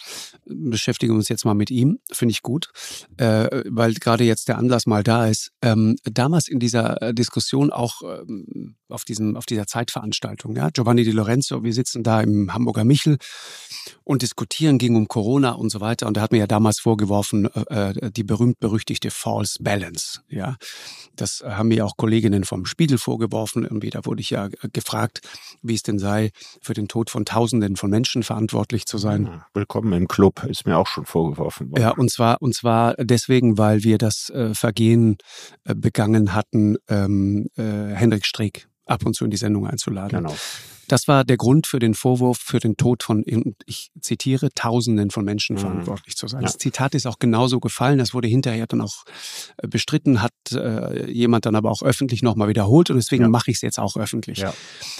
[0.45, 2.69] beschäftigen wir uns jetzt mal mit ihm, finde ich gut,
[3.17, 5.51] äh, weil gerade jetzt der Anlass mal da ist.
[5.61, 11.03] Ähm, damals in dieser äh, Diskussion auch ähm, auf, diesem, auf dieser Zeitveranstaltung, ja, Giovanni
[11.03, 13.17] Di Lorenzo, wir sitzen da im Hamburger Michel
[14.03, 16.07] und diskutieren, ging um Corona und so weiter.
[16.07, 20.21] Und er hat mir ja damals vorgeworfen, äh, die berühmt-berüchtigte False Balance.
[20.29, 20.57] Ja,
[21.15, 21.97] das haben mir auch
[22.27, 23.63] Kolleginnen vom Spiegel vorgeworfen.
[23.63, 25.21] Irgendwie, da wurde ich ja gefragt,
[25.61, 29.41] wie es denn sei, für den Tod von Tausenden von Menschen verantwortlich zu sein.
[29.53, 31.81] Willkommen im Club, ist mir auch schon vorgeworfen worden.
[31.81, 35.17] Ja, und zwar, und zwar deswegen, weil wir das äh, Vergehen
[35.63, 40.23] äh, begangen hatten, ähm, äh, Hendrik Streeck ab und zu in die Sendung einzuladen.
[40.23, 40.35] Genau.
[40.87, 43.23] Das war der Grund für den Vorwurf, für den Tod von,
[43.65, 45.59] ich zitiere, Tausenden von Menschen mhm.
[45.59, 46.41] verantwortlich zu sein.
[46.41, 46.47] Ja.
[46.47, 47.97] Das Zitat ist auch genauso gefallen.
[47.97, 49.03] Das wurde hinterher dann auch
[49.57, 53.29] äh, bestritten, hat äh, jemand dann aber auch öffentlich nochmal wiederholt und deswegen ja.
[53.29, 54.39] mache ich es jetzt auch öffentlich.
[54.39, 54.53] Ja.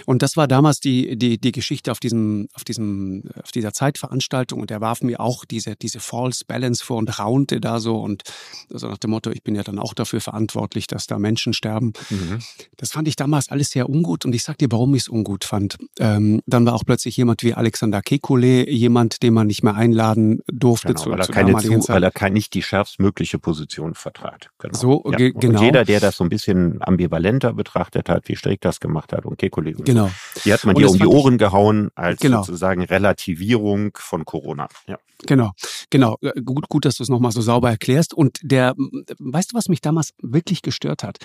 [0.06, 4.60] Und das war damals die, die, die Geschichte auf diesem, auf diesem, auf dieser Zeitveranstaltung
[4.60, 8.24] und er warf mir auch diese, diese False Balance vor und raunte da so und
[8.70, 11.94] so nach dem Motto, ich bin ja dann auch dafür verantwortlich, dass da Menschen sterben.
[12.10, 12.40] Mhm.
[12.76, 15.44] Das fand ich damals alles sehr ungut und ich sag dir, warum ich es ungut
[15.44, 15.78] fand.
[16.00, 20.40] Ähm, dann war auch plötzlich jemand wie Alexander Kekulé, jemand, den man nicht mehr einladen
[20.52, 23.94] durfte genau, zu, weil er zu keine zu, Weil er kann nicht die schärfstmögliche Position
[23.94, 24.50] vertrat.
[24.58, 24.76] Genau.
[24.76, 25.18] So, ja.
[25.18, 25.60] ge genau.
[25.60, 29.26] Und jeder, der das so ein bisschen ambivalenter betrachtet hat, wie Strick das gemacht hat
[29.26, 30.10] und Kekulé, genau.
[30.44, 32.42] die hat man dir um die Ohren gehauen als genau.
[32.42, 34.70] sozusagen Relativierung von Corona.
[34.88, 34.98] Ja.
[35.26, 35.52] Genau,
[35.90, 36.18] genau.
[36.22, 38.14] Äh, gut, gut, dass du es nochmal so sauber erklärst.
[38.14, 38.76] Und der,
[39.20, 41.18] weißt du, was mich damals wirklich gestört hat?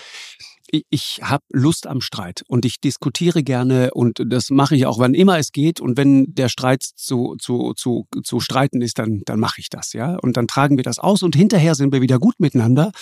[0.89, 5.13] Ich habe Lust am Streit und ich diskutiere gerne und das mache ich auch, wann
[5.13, 5.81] immer es geht.
[5.81, 9.93] Und wenn der Streit zu, zu, zu, zu streiten ist, dann, dann mache ich das,
[9.93, 10.17] ja.
[10.17, 12.93] Und dann tragen wir das aus und hinterher sind wir wieder gut miteinander.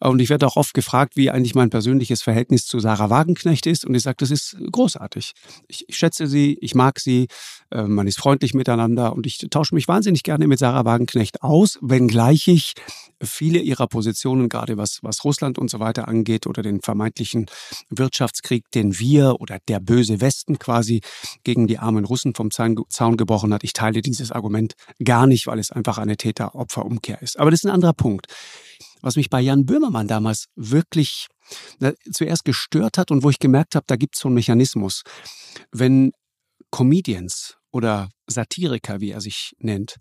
[0.00, 3.84] Und ich werde auch oft gefragt, wie eigentlich mein persönliches Verhältnis zu Sarah Wagenknecht ist.
[3.84, 5.32] Und ich sage, das ist großartig.
[5.68, 7.28] Ich, ich schätze sie, ich mag sie,
[7.70, 11.78] äh, man ist freundlich miteinander und ich tausche mich wahnsinnig gerne mit Sarah Wagenknecht aus,
[11.82, 12.74] wenngleich ich
[13.22, 17.11] viele ihrer Positionen, gerade was, was Russland und so weiter angeht oder den vermeintlichen
[17.90, 21.00] Wirtschaftskrieg, den wir oder der böse Westen quasi
[21.44, 23.64] gegen die armen Russen vom Zaun gebrochen hat.
[23.64, 27.38] Ich teile dieses Argument gar nicht, weil es einfach eine Täter-Opfer-Umkehr ist.
[27.38, 28.26] Aber das ist ein anderer Punkt.
[29.00, 31.26] Was mich bei Jan Böhmermann damals wirklich
[31.80, 35.02] na, zuerst gestört hat und wo ich gemerkt habe, da gibt es so einen Mechanismus.
[35.72, 36.12] Wenn
[36.70, 39.96] Comedians oder Satiriker, wie er sich nennt,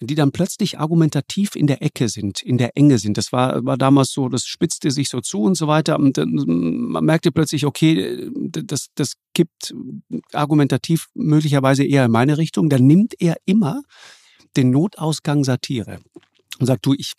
[0.00, 3.16] die dann plötzlich argumentativ in der Ecke sind, in der Enge sind.
[3.16, 5.98] Das war, war damals so, das spitzte sich so zu und so weiter.
[5.98, 9.74] Und man merkte plötzlich, okay, das, das kippt
[10.32, 12.68] argumentativ möglicherweise eher in meine Richtung.
[12.68, 13.82] Dann nimmt er immer
[14.56, 16.00] den Notausgang Satire
[16.58, 17.12] und sagt, du, ich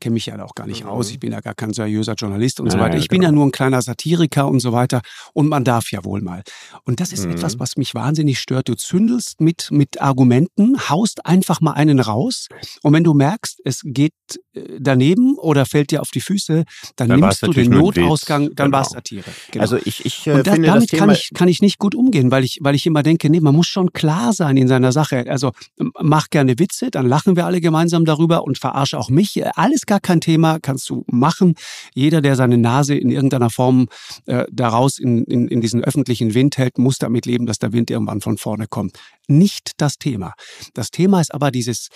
[0.00, 0.90] kenne mich ja auch gar nicht mhm.
[0.90, 2.96] aus, ich bin ja gar kein seriöser Journalist und ja, so weiter.
[2.96, 3.20] Ich genau.
[3.20, 5.02] bin ja nur ein kleiner Satiriker und so weiter
[5.32, 6.42] und man darf ja wohl mal.
[6.84, 7.32] Und das ist mhm.
[7.32, 8.68] etwas, was mich wahnsinnig stört.
[8.68, 12.48] Du zündelst mit, mit Argumenten, haust einfach mal einen raus
[12.82, 14.12] und wenn du merkst, es geht
[14.54, 16.64] äh, daneben oder fällt dir auf die Füße,
[16.96, 18.76] dann, dann nimmst du den Notausgang, dann genau.
[18.76, 19.24] war es Satire.
[19.50, 19.62] Genau.
[19.62, 22.30] Also ich, ich äh, und da, finde damit kann ich, kann ich nicht gut umgehen,
[22.30, 25.24] weil ich, weil ich immer denke, nee, man muss schon klar sein in seiner Sache.
[25.28, 25.52] Also
[26.00, 29.40] mach gerne Witze, dann lachen wir alle gemeinsam darüber und verarschen verarsche auch mich.
[29.56, 31.54] Alles gar kein Thema, kannst du machen.
[31.94, 33.88] Jeder, der seine Nase in irgendeiner Form
[34.26, 37.90] äh, daraus in, in, in diesen öffentlichen Wind hält, muss damit leben, dass der Wind
[37.90, 38.98] irgendwann von vorne kommt.
[39.28, 40.34] Nicht das Thema.
[40.74, 41.88] Das Thema ist aber dieses,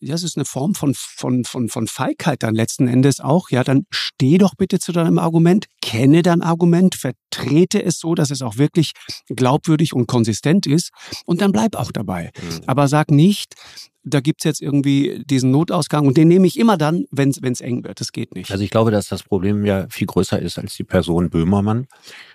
[0.00, 3.50] das ist eine Form von, von, von, von Feigheit dann letzten Endes auch.
[3.50, 8.30] Ja, dann steh doch bitte zu deinem Argument, kenne dein Argument, vertrete es so, dass
[8.30, 8.92] es auch wirklich
[9.28, 10.90] glaubwürdig und konsistent ist
[11.24, 12.30] und dann bleib auch dabei.
[12.36, 12.60] Mhm.
[12.66, 13.54] Aber sag nicht,
[14.08, 17.60] da gibt es jetzt irgendwie diesen Notausgang und den nehme ich immer dann, wenn es
[17.60, 18.00] eng wird.
[18.00, 18.50] Das geht nicht.
[18.50, 21.86] Also ich glaube, dass das Problem ja viel größer ist als die Person Böhmermann,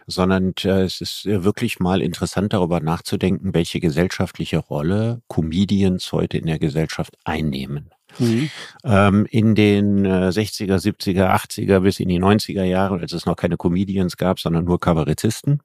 [0.08, 6.46] sondern äh, es ist wirklich mal interessant darüber nachzudenken, welche gesellschaftliche Rolle Comedians heute in
[6.46, 7.90] der Gesellschaft einnehmen.
[8.20, 8.50] Mhm.
[8.84, 13.36] Ähm, in den äh, 60er, 70er, 80er bis in die 90er Jahre, als es noch
[13.36, 15.62] keine Comedians gab, sondern nur Kabarettisten,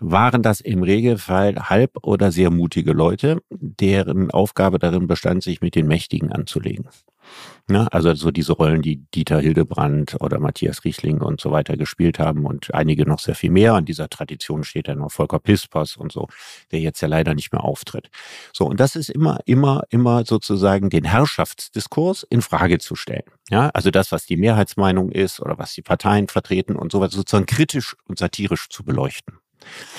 [0.00, 5.74] waren das im Regelfall halb oder sehr mutige Leute, deren Aufgabe darin bestand, sich mit
[5.74, 6.88] den Mächtigen anzulegen.
[7.68, 12.20] Ja, also so diese Rollen, die Dieter Hildebrandt oder Matthias Riechling und so weiter gespielt
[12.20, 13.74] haben und einige noch sehr viel mehr.
[13.74, 16.28] An dieser Tradition steht dann noch Volker Pispers und so,
[16.70, 18.08] der jetzt ja leider nicht mehr auftritt.
[18.52, 23.24] So, und das ist immer, immer, immer sozusagen den Herrschaftsdiskurs in Frage zu stellen.
[23.50, 27.16] Ja, also das, was die Mehrheitsmeinung ist oder was die Parteien vertreten und so weiter,
[27.16, 29.38] sozusagen kritisch und satirisch zu beleuchten.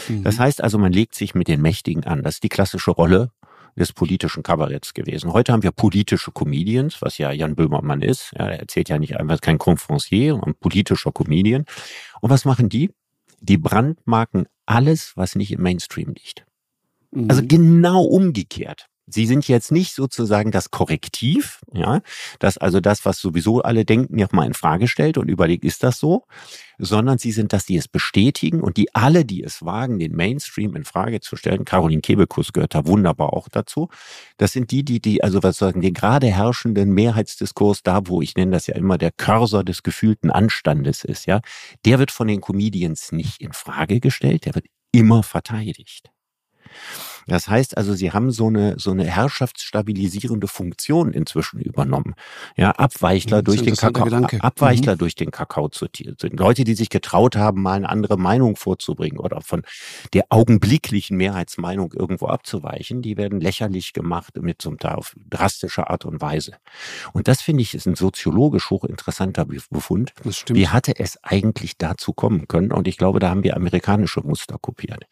[0.08, 0.24] Mhm.
[0.24, 2.24] Das heißt also, man legt sich mit den Mächtigen an.
[2.24, 3.32] Das ist die klassische Rolle
[3.78, 5.34] des politischen Kabaretts gewesen.
[5.34, 8.32] Heute haben wir politische Comedians, was ja Jan Böhmermann ist.
[8.38, 11.66] Ja, er erzählt ja nicht einfach kein Conferencier, ein politischer Comedian.
[12.22, 12.92] Und was machen die?
[13.40, 16.46] Die brandmarken alles, was nicht im Mainstream liegt.
[17.12, 17.30] Mhm.
[17.30, 18.88] Also genau umgekehrt.
[19.10, 22.02] Sie sind jetzt nicht sozusagen das Korrektiv, ja,
[22.40, 25.82] das also das, was sowieso alle denken, ja mal in Frage stellt und überlegt, ist
[25.84, 26.26] das so,
[26.78, 30.76] sondern sie sind das, die es bestätigen und die alle, die es wagen, den Mainstream
[30.76, 31.64] in Frage zu stellen.
[31.64, 33.90] Caroline Kebekus gehört da wunderbar auch dazu.
[34.38, 38.36] Das sind die, die, die, also was sagen, den gerade herrschenden Mehrheitsdiskurs, da wo ich
[38.36, 41.40] nenne das ja immer der Cursor des gefühlten Anstandes ist, ja,
[41.86, 46.12] der wird von den Comedians nicht in Frage gestellt, der wird immer verteidigt.
[47.28, 52.16] Das heißt also, sie haben so eine, so eine herrschaftsstabilisierende Funktion inzwischen übernommen.
[52.56, 54.42] Ja, Abweichler durch den Kakao, Gedanke.
[54.42, 55.00] Abweichler mhm.
[55.00, 56.40] durch den Kakao zutiert sind.
[56.40, 59.64] Leute, die sich getraut haben, mal eine andere Meinung vorzubringen oder von
[60.14, 66.06] der augenblicklichen Mehrheitsmeinung irgendwo abzuweichen, die werden lächerlich gemacht mit zum Teil auf drastische Art
[66.06, 66.54] und Weise.
[67.14, 70.14] Und das finde ich ist ein soziologisch hochinteressanter Befund.
[70.48, 72.72] Wie hatte es eigentlich dazu kommen können?
[72.72, 75.06] Und ich glaube, da haben wir amerikanische Muster kopiert.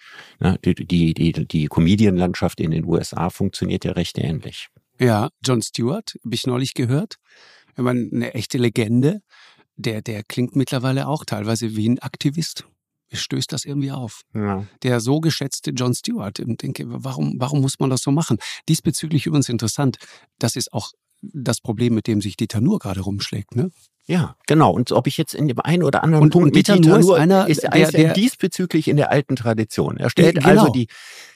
[0.64, 1.68] Die, die, die, die
[2.06, 4.68] Comedian-Landschaft in den USA funktioniert ja recht ähnlich.
[5.00, 7.16] Ja, John Stewart, habe ich neulich gehört.
[7.76, 9.22] Wenn man eine echte Legende,
[9.76, 12.66] der, der klingt mittlerweile auch teilweise wie ein Aktivist.
[13.12, 14.22] Mir stößt das irgendwie auf.
[14.34, 14.66] Ja.
[14.84, 16.40] Der so geschätzte John Stewart.
[16.40, 18.38] Ich denke, warum, warum muss man das so machen?
[18.70, 19.98] Diesbezüglich übrigens interessant.
[20.40, 20.92] Das ist auch
[21.22, 23.56] das Problem, mit dem sich Dieter Nur gerade rumschlägt.
[23.56, 23.72] Ne?
[24.08, 24.72] Ja, genau.
[24.72, 27.48] Und ob ich jetzt in dem einen oder anderen und, Punkt und Nuhr ist einer,
[27.48, 29.98] ist, der, der, diesbezüglich in der alten Tradition.
[29.98, 30.50] Er stellt genau.
[30.50, 30.88] also die,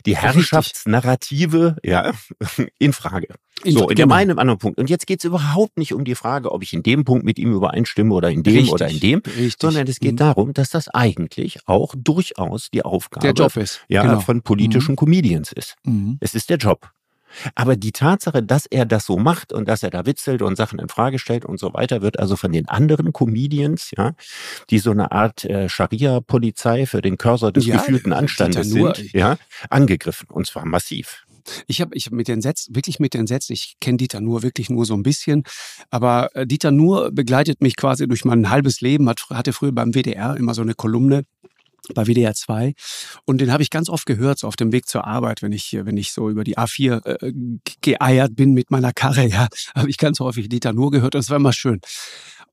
[0.05, 2.11] die Herrschaftsnarrative ja,
[2.79, 3.27] in Frage.
[3.63, 4.07] In, so, in genau.
[4.07, 4.77] dem einen oder anderen Punkt.
[4.77, 7.39] Und jetzt geht es überhaupt nicht um die Frage, ob ich in dem Punkt mit
[7.39, 8.71] ihm übereinstimme oder in dem Richtig.
[8.73, 9.57] oder in dem, Richtig.
[9.59, 10.17] sondern es geht mhm.
[10.17, 13.81] darum, dass das eigentlich auch durchaus die Aufgabe der Job ist.
[13.89, 14.19] Ja, genau.
[14.19, 14.97] von politischen mhm.
[14.97, 15.75] Comedians ist.
[15.83, 16.17] Mhm.
[16.21, 16.91] Es ist der Job.
[17.55, 20.79] Aber die Tatsache, dass er das so macht und dass er da witzelt und Sachen
[20.79, 24.13] in Frage stellt und so weiter, wird also von den anderen Comedians, ja,
[24.69, 29.37] die so eine Art äh, Scharia-Polizei für den Cursor des ja, gefühlten Anstandes sind, ja,
[29.69, 31.23] angegriffen und zwar massiv.
[31.67, 34.69] Ich habe ich mit den Sätzen, wirklich mit den Sätzen, ich kenne Dieter nur wirklich
[34.69, 35.43] nur so ein bisschen,
[35.89, 39.93] aber äh, Dieter nur begleitet mich quasi durch mein halbes Leben, hat, hatte früher beim
[39.93, 41.25] WDR immer so eine Kolumne,
[41.93, 42.73] bei WDR 2
[43.25, 45.77] und den habe ich ganz oft gehört so auf dem Weg zur Arbeit, wenn ich
[45.79, 47.33] wenn ich so über die A4 äh,
[47.81, 51.29] geeiert bin mit meiner Karre, ja, habe ich ganz häufig Dieter nur gehört und es
[51.29, 51.79] war immer schön.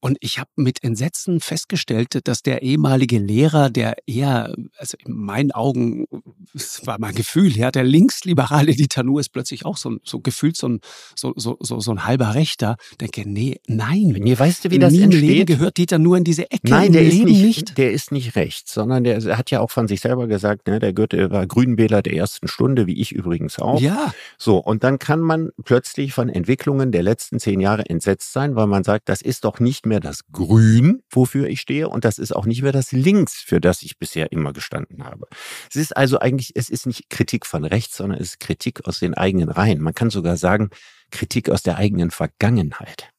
[0.00, 5.52] Und ich habe mit Entsetzen festgestellt, dass der ehemalige Lehrer, der eher, also in meinen
[5.52, 6.06] Augen,
[6.52, 10.56] das war mein Gefühl, ja, der linksliberale Dieter Nuhr ist plötzlich auch so, so gefühlt
[10.56, 10.80] so ein,
[11.14, 12.76] so, so, so, so ein halber Rechter.
[13.00, 14.16] Denke, nee, nein.
[14.18, 15.22] Nee, weißt du, wie das entsteht?
[15.22, 16.68] Leben gehört Dieter Nuhr in diese Ecke.
[16.68, 19.88] Nein, der ist nicht, nicht, der ist nicht rechts, sondern der hat ja auch von
[19.88, 23.80] sich selber gesagt, ne, der Goethe war Grünwähler der ersten Stunde, wie ich übrigens auch.
[23.80, 24.12] Ja.
[24.38, 28.66] So, und dann kann man plötzlich von Entwicklungen der letzten zehn Jahre entsetzt sein, weil
[28.66, 32.34] man sagt, das ist doch nicht mehr das Grün, wofür ich stehe, und das ist
[32.34, 35.26] auch nicht mehr das Links, für das ich bisher immer gestanden habe.
[35.70, 38.98] Es ist also eigentlich, es ist nicht Kritik von rechts, sondern es ist Kritik aus
[38.98, 39.80] den eigenen Reihen.
[39.80, 40.70] Man kann sogar sagen,
[41.10, 43.10] Kritik aus der eigenen Vergangenheit.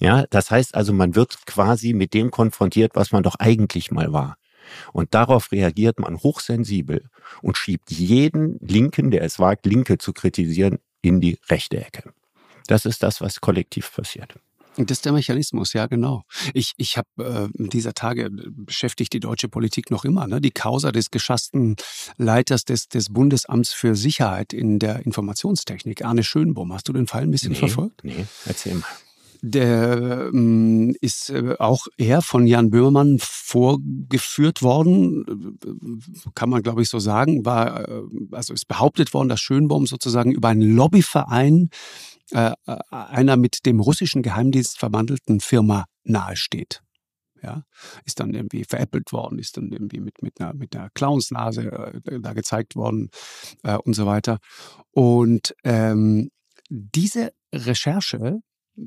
[0.00, 4.12] Ja, das heißt also, man wird quasi mit dem konfrontiert, was man doch eigentlich mal
[4.12, 4.36] war.
[4.92, 7.08] Und darauf reagiert man hochsensibel
[7.40, 12.12] und schiebt jeden Linken, der es wagt, Linke zu kritisieren, in die rechte Ecke.
[12.68, 14.34] Das ist das, was kollektiv passiert.
[14.76, 16.22] Das ist der Mechanismus, ja genau.
[16.54, 20.40] Ich, ich habe äh, dieser Tage beschäftigt die deutsche Politik noch immer, ne?
[20.40, 21.76] Die Causa des geschassten
[22.16, 26.72] Leiters des, des Bundesamts für Sicherheit in der Informationstechnik, Arne Schönbohm.
[26.72, 28.02] Hast du den Fall ein bisschen nee, verfolgt?
[28.02, 28.86] Nee, erzähl mal.
[29.44, 35.58] Der ähm, ist äh, auch er von Jan Böhmermann vorgeführt worden,
[36.36, 40.30] kann man glaube ich so sagen, war äh, also ist behauptet worden, dass Schönbaum sozusagen
[40.30, 41.70] über einen Lobbyverein
[42.32, 46.80] äh, äh, einer mit dem russischen Geheimdienst verwandelten Firma nahesteht.
[47.42, 47.64] Ja,
[48.04, 51.62] ist dann irgendwie veräppelt worden, ist dann irgendwie mit, mit, einer, mit einer Clownsnase
[52.06, 53.10] äh, da gezeigt worden
[53.64, 54.38] äh, und so weiter.
[54.92, 56.30] Und ähm,
[56.70, 58.38] diese Recherche,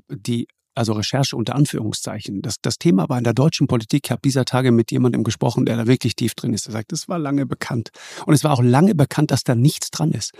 [0.09, 2.41] die also Recherche unter Anführungszeichen.
[2.41, 4.03] Das, das Thema war in der deutschen Politik.
[4.05, 6.67] Ich habe dieser Tage mit jemandem gesprochen, der da wirklich tief drin ist.
[6.67, 7.91] Er sagt, das war lange bekannt.
[8.25, 10.33] Und es war auch lange bekannt, dass da nichts dran ist.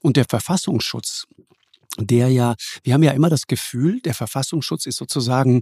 [0.00, 1.26] Und der Verfassungsschutz
[1.98, 5.60] der ja, wir haben ja immer das Gefühl, der Verfassungsschutz ist sozusagen,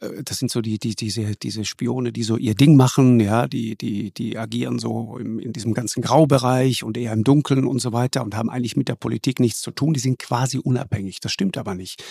[0.00, 3.46] äh, das sind so die, die, diese, diese Spione, die so ihr Ding machen, ja,
[3.46, 7.80] die, die, die agieren so im, in diesem ganzen Graubereich und eher im Dunkeln und
[7.80, 9.94] so weiter und haben eigentlich mit der Politik nichts zu tun.
[9.94, 11.20] Die sind quasi unabhängig.
[11.20, 12.02] Das stimmt aber nicht.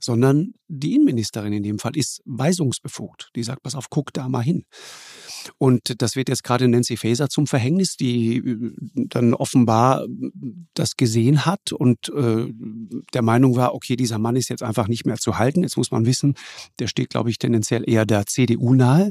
[0.00, 3.30] Sondern die Innenministerin in dem Fall ist weisungsbefugt.
[3.36, 4.64] Die sagt, pass auf, guck da mal hin.
[5.58, 10.06] Und das wird jetzt gerade Nancy Faeser zum Verhängnis, die äh, dann offenbar
[10.74, 12.52] das gesehen hat und äh,
[13.14, 15.62] der Meinung war, okay, dieser Mann ist jetzt einfach nicht mehr zu halten.
[15.62, 16.34] Jetzt muss man wissen,
[16.78, 19.10] der steht, glaube ich, tendenziell eher der CDU nahe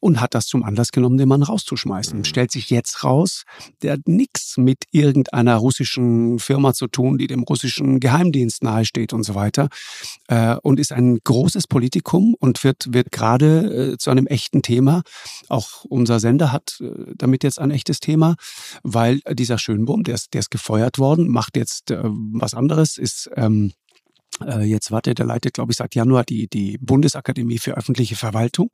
[0.00, 2.18] und hat das zum Anlass genommen, den Mann rauszuschmeißen.
[2.18, 2.24] Mhm.
[2.24, 3.44] Stellt sich jetzt raus,
[3.82, 9.22] der hat nichts mit irgendeiner russischen Firma zu tun, die dem russischen Geheimdienst nahesteht und
[9.22, 9.68] so weiter.
[10.28, 15.02] Äh, und ist ein großes Politikum und wird, wird gerade äh, zu einem echten Thema.
[15.48, 18.36] Auch unser Sender hat äh, damit jetzt ein echtes Thema,
[18.82, 23.72] weil dieser Schönbohm, der ist, der ist gefeuert worden, macht jetzt was anderes, ist ähm,
[24.60, 28.70] jetzt warte, der leitet, glaube ich, seit Januar die, die Bundesakademie für öffentliche Verwaltung.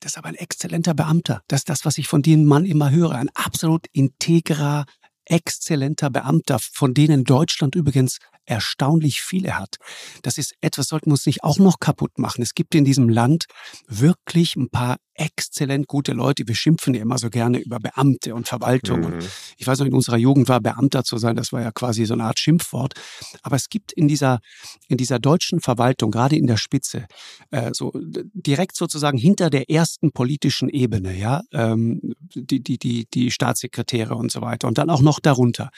[0.00, 1.42] Das ist aber ein exzellenter Beamter.
[1.48, 3.12] Das ist das, was ich von dem Mann immer höre.
[3.12, 4.86] Ein absolut integrer,
[5.26, 9.76] exzellenter Beamter, von denen Deutschland übrigens erstaunlich viele hat.
[10.22, 12.42] Das ist etwas, sollten wir uns nicht auch noch kaputt machen.
[12.42, 13.46] Es gibt in diesem Land
[13.88, 16.46] wirklich ein paar exzellent gute Leute.
[16.46, 19.00] Wir schimpfen ja immer so gerne über Beamte und Verwaltung.
[19.00, 19.06] Mhm.
[19.06, 22.04] Und ich weiß noch, in unserer Jugend war Beamter zu sein, das war ja quasi
[22.04, 22.94] so eine Art Schimpfwort.
[23.42, 24.40] Aber es gibt in dieser,
[24.88, 27.06] in dieser deutschen Verwaltung, gerade in der Spitze,
[27.50, 33.30] äh, so direkt sozusagen hinter der ersten politischen Ebene, ja, ähm, die, die, die, die
[33.30, 35.70] Staatssekretäre und so weiter und dann auch noch darunter.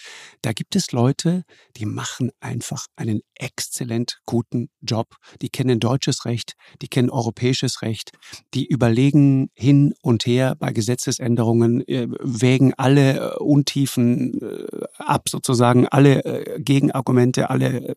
[0.42, 1.44] Da gibt es Leute,
[1.76, 5.14] die machen einfach einen exzellent guten Job.
[5.40, 8.10] Die kennen deutsches Recht, die kennen europäisches Recht,
[8.52, 15.86] die überlegen hin und her bei Gesetzesänderungen, äh, wägen alle äh, Untiefen äh, ab, sozusagen
[15.86, 17.96] alle Gegenargumente, alle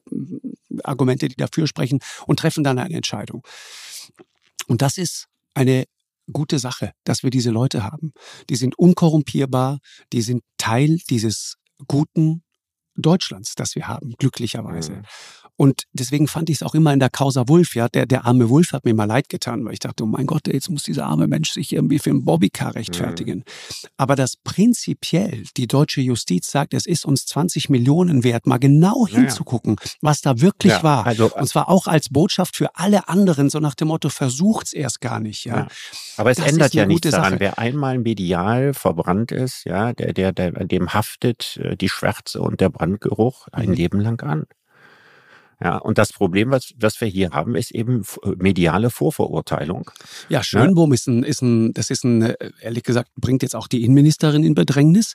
[0.84, 3.41] Argumente, die dafür sprechen und treffen dann eine Entscheidung.
[4.68, 5.86] Und das ist eine
[6.32, 8.14] gute Sache, dass wir diese Leute haben.
[8.49, 9.80] Die sind unkorrumpierbar,
[10.14, 11.57] die sind Teil dieses
[11.88, 12.43] guten
[12.95, 14.93] Deutschlands, das wir haben, glücklicherweise.
[14.93, 15.03] Mhm.
[15.61, 18.49] Und deswegen fand ich es auch immer in der Causa Wulf, ja, der, der arme
[18.49, 21.05] Wulf hat mir mal leid getan, weil ich dachte, oh mein Gott, jetzt muss dieser
[21.05, 23.39] arme Mensch sich irgendwie für einen Bobbycar rechtfertigen.
[23.39, 23.83] Mhm.
[23.95, 29.05] Aber dass prinzipiell die deutsche Justiz sagt, es ist uns 20 Millionen wert, mal genau
[29.05, 29.89] hinzugucken, ja.
[30.01, 31.05] was da wirklich ja, war.
[31.05, 34.99] Also, Und zwar auch als Botschaft für alle anderen, so nach dem Motto, versucht's erst
[34.99, 35.57] gar nicht, ja.
[35.57, 35.67] ja.
[36.17, 37.33] Aber es das ändert ja nichts daran.
[37.33, 37.39] Sache.
[37.39, 42.61] Wer einmal medial verbrannt ist, ja, der, der, der, dem haftet äh, die Schwärze und
[42.61, 43.75] der Brandgeruch ein mhm.
[43.75, 44.45] Leben lang an.
[45.63, 48.03] Ja, und das Problem, was, was wir hier haben, ist eben
[48.38, 49.91] mediale Vorverurteilung.
[50.27, 50.95] Ja, Schönbohm ja.
[50.95, 54.55] ist ein, ist ein, das ist ein, ehrlich gesagt, bringt jetzt auch die Innenministerin in
[54.55, 55.13] Bedrängnis,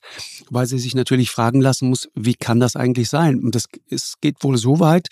[0.48, 3.40] weil sie sich natürlich fragen lassen muss, wie kann das eigentlich sein?
[3.40, 5.08] Und das es geht wohl so weit,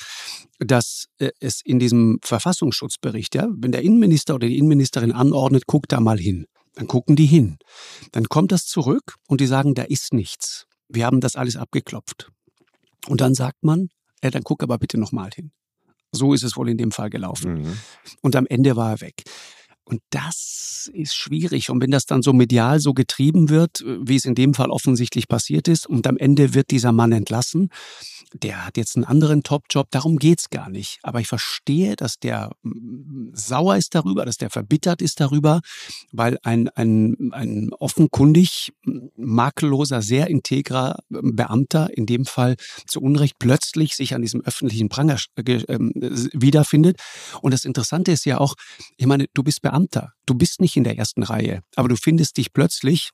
[0.60, 5.90] dass äh, es in diesem Verfassungsschutzbericht, ja, wenn der Innenminister oder die Innenministerin anordnet, guckt
[5.90, 6.46] da mal hin.
[6.76, 7.58] Dann gucken die hin.
[8.12, 10.66] Dann kommt das zurück und die sagen, da ist nichts.
[10.88, 12.30] Wir haben das alles abgeklopft.
[13.06, 13.88] Und dann sagt man,
[14.22, 15.52] ja, dann guck aber bitte nochmal hin.
[16.12, 17.62] So ist es wohl in dem Fall gelaufen.
[17.62, 17.78] Mhm.
[18.22, 19.22] Und am Ende war er weg.
[19.84, 21.70] Und das ist schwierig.
[21.70, 25.28] Und wenn das dann so medial so getrieben wird, wie es in dem Fall offensichtlich
[25.28, 27.68] passiert ist, und am Ende wird dieser Mann entlassen,
[28.34, 30.98] der hat jetzt einen anderen Top-Job, darum geht's gar nicht.
[31.02, 35.60] Aber ich verstehe, dass der mm, sauer ist darüber, dass der verbittert ist darüber,
[36.12, 38.72] weil ein, ein, ein offenkundig
[39.16, 42.56] makelloser, sehr integrer Beamter in dem Fall
[42.86, 45.92] zu Unrecht plötzlich sich an diesem öffentlichen Pranger äh, ähm,
[46.32, 46.98] wiederfindet.
[47.40, 48.54] Und das Interessante ist ja auch,
[48.96, 49.73] ich meine, du bist Beamter,
[50.26, 53.10] du bist nicht in der ersten Reihe, aber du findest dich plötzlich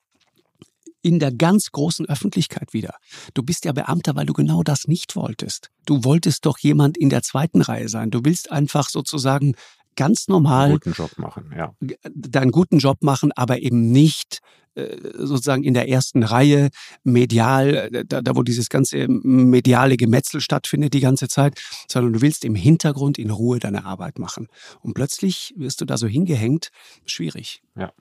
[1.02, 2.94] in der ganz großen Öffentlichkeit wieder.
[3.34, 5.70] Du bist ja Beamter, weil du genau das nicht wolltest.
[5.86, 8.10] Du wolltest doch jemand in der zweiten Reihe sein.
[8.10, 9.54] Du willst einfach sozusagen
[10.00, 11.74] ganz normal einen guten Job machen, ja.
[12.14, 14.40] deinen guten Job machen, aber eben nicht
[14.74, 16.70] äh, sozusagen in der ersten Reihe
[17.04, 22.22] medial, äh, da, da wo dieses ganze mediale Gemetzel stattfindet die ganze Zeit, sondern du
[22.22, 24.48] willst im Hintergrund in Ruhe deine Arbeit machen.
[24.80, 26.70] Und plötzlich wirst du da so hingehängt,
[27.04, 27.62] schwierig.
[27.76, 27.92] Ja.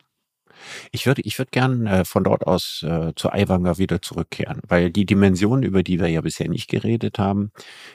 [0.94, 4.90] Ich würde, ich würde gern äh, von dort aus äh, zu Aiwanger wieder zurückkehren, weil
[4.90, 7.52] die Dimension, über die wir ja bisher nicht geredet haben,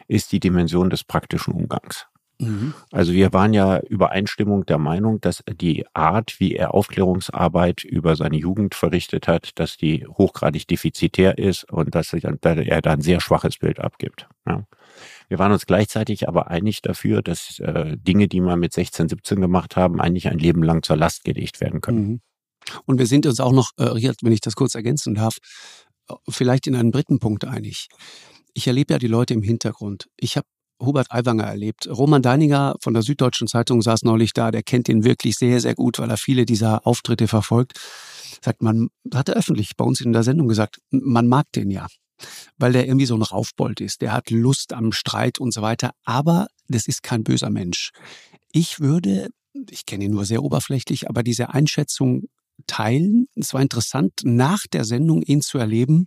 [0.09, 2.07] ist die Dimension des praktischen Umgangs.
[2.39, 2.75] Mhm.
[2.91, 8.37] Also wir waren ja Übereinstimmung der Meinung, dass die Art, wie er Aufklärungsarbeit über seine
[8.37, 13.59] Jugend verrichtet hat, dass die hochgradig defizitär ist und dass er da ein sehr schwaches
[13.59, 14.29] Bild abgibt.
[14.47, 14.67] Ja.
[15.29, 19.41] Wir waren uns gleichzeitig aber einig dafür, dass äh, Dinge, die wir mit 16, 17
[19.41, 22.07] gemacht haben, eigentlich ein Leben lang zur Last gelegt werden können.
[22.07, 22.21] Mhm.
[22.87, 25.39] Und wir sind uns auch noch, äh, wenn ich das kurz ergänzen darf,
[26.29, 27.89] vielleicht in einem dritten Punkt einig.
[28.53, 30.09] Ich erlebe ja die Leute im Hintergrund.
[30.17, 30.47] Ich habe
[30.81, 31.89] Hubert Aiwanger erlebt.
[31.89, 35.75] Roman Deininger von der Süddeutschen Zeitung saß neulich da, der kennt ihn wirklich sehr, sehr
[35.75, 37.79] gut, weil er viele dieser Auftritte verfolgt.
[38.43, 41.87] Sagt man, hat er öffentlich bei uns in der Sendung gesagt, man mag den ja,
[42.59, 44.03] weil der irgendwie so ein Raufbold ist.
[44.03, 47.91] Der hat Lust am Streit und so weiter, aber das ist kein böser Mensch.
[48.53, 49.31] Ich würde,
[49.71, 52.25] ich kenne ihn nur sehr oberflächlich, aber diese Einschätzung
[52.67, 53.27] teilen.
[53.35, 56.07] Es war interessant, nach der Sendung ihn zu erleben.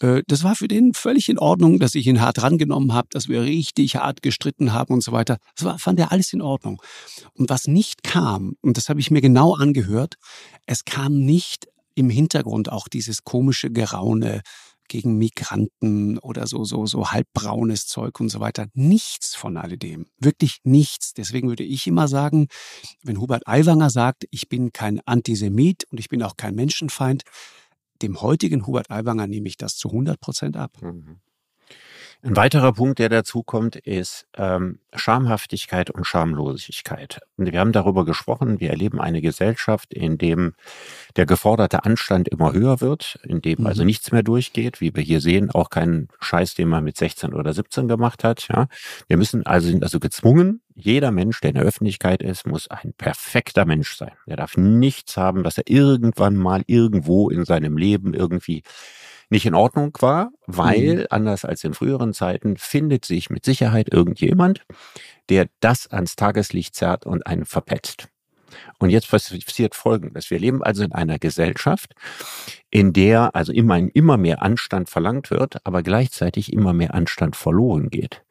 [0.00, 3.28] Äh, das war für den völlig in Ordnung, dass ich ihn hart rangenommen habe, dass
[3.28, 5.38] wir richtig hart gestritten haben und so weiter.
[5.56, 6.82] Das war, fand er alles in Ordnung.
[7.34, 10.14] Und was nicht kam, und das habe ich mir genau angehört,
[10.66, 14.42] es kam nicht im Hintergrund auch dieses komische Geraune,
[14.92, 18.66] gegen Migranten oder so, so, so halbbraunes Zeug und so weiter.
[18.74, 20.06] Nichts von alledem.
[20.18, 21.14] Wirklich nichts.
[21.14, 22.48] Deswegen würde ich immer sagen,
[23.02, 27.22] wenn Hubert Aiwanger sagt, ich bin kein Antisemit und ich bin auch kein Menschenfeind,
[28.02, 30.76] dem heutigen Hubert Aiwanger nehme ich das zu 100 Prozent ab.
[30.82, 31.20] Mhm.
[32.24, 37.18] Ein weiterer Punkt, der dazu kommt, ist ähm, Schamhaftigkeit und Schamlosigkeit.
[37.36, 40.54] Und wir haben darüber gesprochen, wir erleben eine Gesellschaft, in dem
[41.16, 43.66] der geforderte Anstand immer höher wird, in dem mhm.
[43.66, 47.34] also nichts mehr durchgeht, wie wir hier sehen, auch keinen Scheiß, den man mit 16
[47.34, 48.46] oder 17 gemacht hat.
[48.48, 48.68] Ja.
[49.08, 52.92] Wir müssen also sind also gezwungen, jeder Mensch, der in der Öffentlichkeit ist, muss ein
[52.96, 54.12] perfekter Mensch sein.
[54.26, 58.62] Er darf nichts haben, was er irgendwann mal irgendwo in seinem Leben irgendwie
[59.32, 61.06] nicht in Ordnung war, weil, mhm.
[61.10, 64.64] anders als in früheren Zeiten, findet sich mit Sicherheit irgendjemand,
[65.30, 68.08] der das ans Tageslicht zerrt und einen verpetzt.
[68.78, 70.30] Und jetzt passiert Folgendes.
[70.30, 71.94] Wir leben also in einer Gesellschaft,
[72.70, 77.88] in der also immer, immer mehr Anstand verlangt wird, aber gleichzeitig immer mehr Anstand verloren
[77.88, 78.22] geht.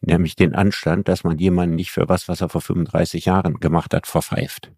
[0.00, 3.94] Nämlich den Anstand, dass man jemanden nicht für was, was er vor 35 Jahren gemacht
[3.94, 4.72] hat, verpfeift.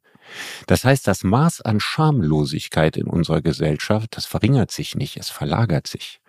[0.66, 5.87] Das heißt, das Maß an Schamlosigkeit in unserer Gesellschaft, das verringert sich nicht, es verlagert
[5.87, 6.20] sich.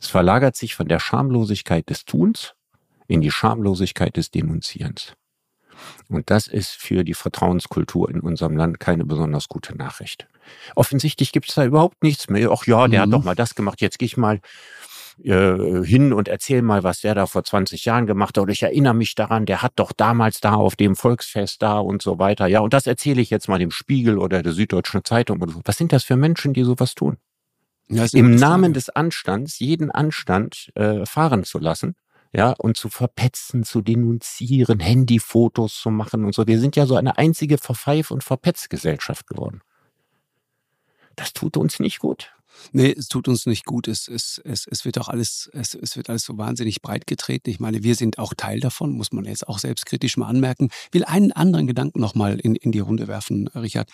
[0.00, 2.54] Es verlagert sich von der Schamlosigkeit des Tuns
[3.08, 5.14] in die Schamlosigkeit des Denunzierens.
[6.08, 10.26] Und das ist für die Vertrauenskultur in unserem Land keine besonders gute Nachricht.
[10.74, 12.50] Offensichtlich gibt es da überhaupt nichts mehr.
[12.50, 13.02] Ach ja, der mhm.
[13.02, 13.80] hat doch mal das gemacht.
[13.80, 14.40] Jetzt gehe ich mal
[15.22, 18.42] äh, hin und erzähl mal, was der da vor 20 Jahren gemacht hat.
[18.42, 22.02] Oder ich erinnere mich daran, der hat doch damals da auf dem Volksfest da und
[22.02, 22.46] so weiter.
[22.46, 25.60] Ja, und das erzähle ich jetzt mal dem Spiegel oder der Süddeutschen Zeitung oder so.
[25.64, 27.16] Was sind das für Menschen, die sowas tun?
[27.88, 31.94] Ja, Im Namen des Anstands jeden Anstand äh, fahren zu lassen
[32.36, 36.46] ja, und zu verpetzen, zu denunzieren, Handyfotos zu machen und so.
[36.46, 39.62] Wir sind ja so eine einzige Verpfeif- und Verpetzgesellschaft geworden.
[41.14, 42.35] Das tut uns nicht gut.
[42.72, 43.88] Nee, es tut uns nicht gut.
[43.88, 47.50] Es, es, es, es wird auch alles, es, es wird alles so wahnsinnig breit getreten.
[47.50, 50.68] Ich meine, wir sind auch Teil davon, muss man jetzt auch selbstkritisch mal anmerken.
[50.88, 53.90] Ich will einen anderen Gedanken nochmal in, in die Runde werfen, Richard.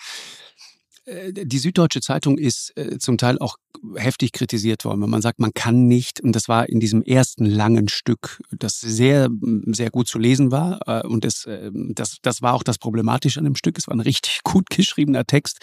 [1.05, 3.57] Äh, die Süddeutsche Zeitung ist äh, zum Teil auch
[3.95, 7.45] heftig kritisiert worden, wenn man sagt, man kann nicht, und das war in diesem ersten
[7.45, 9.29] langen Stück, das sehr,
[9.67, 13.45] sehr gut zu lesen war, äh, und das, das, das war auch das Problematische an
[13.45, 15.59] dem Stück, es war ein richtig gut geschriebener Text,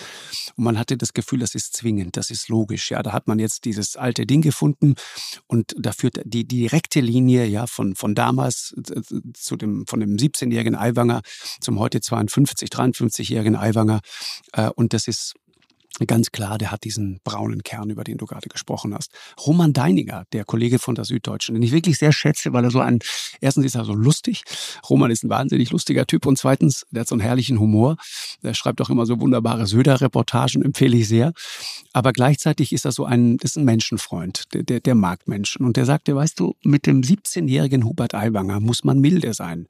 [0.57, 3.38] und man hatte das Gefühl, das ist zwingend, das ist logisch, ja, da hat man
[3.38, 4.95] jetzt dieses alte Ding gefunden,
[5.47, 8.74] und da führt die direkte Linie, ja, von, von damals
[9.34, 11.22] zu dem, von dem 17-jährigen Aiwanger
[11.61, 14.01] zum heute 52, 53-jährigen Aiwanger,
[14.74, 15.30] und das ist
[16.07, 19.12] Ganz klar, der hat diesen braunen Kern, über den du gerade gesprochen hast.
[19.45, 22.80] Roman Deininger, der Kollege von der Süddeutschen, den ich wirklich sehr schätze, weil er so
[22.80, 23.01] ein,
[23.41, 24.45] erstens ist er so lustig.
[24.88, 27.97] Roman ist ein wahnsinnig lustiger Typ und zweitens, der hat so einen herrlichen Humor.
[28.43, 31.32] Der schreibt auch immer so wunderbare Söder-Reportagen, empfehle ich sehr.
[31.93, 35.66] Aber gleichzeitig ist er so ein, ist ein Menschenfreund, der, der, der mag Menschen.
[35.66, 39.66] Und der sagte, weißt du, mit dem 17-jährigen Hubert Aiwanger muss man milde sein.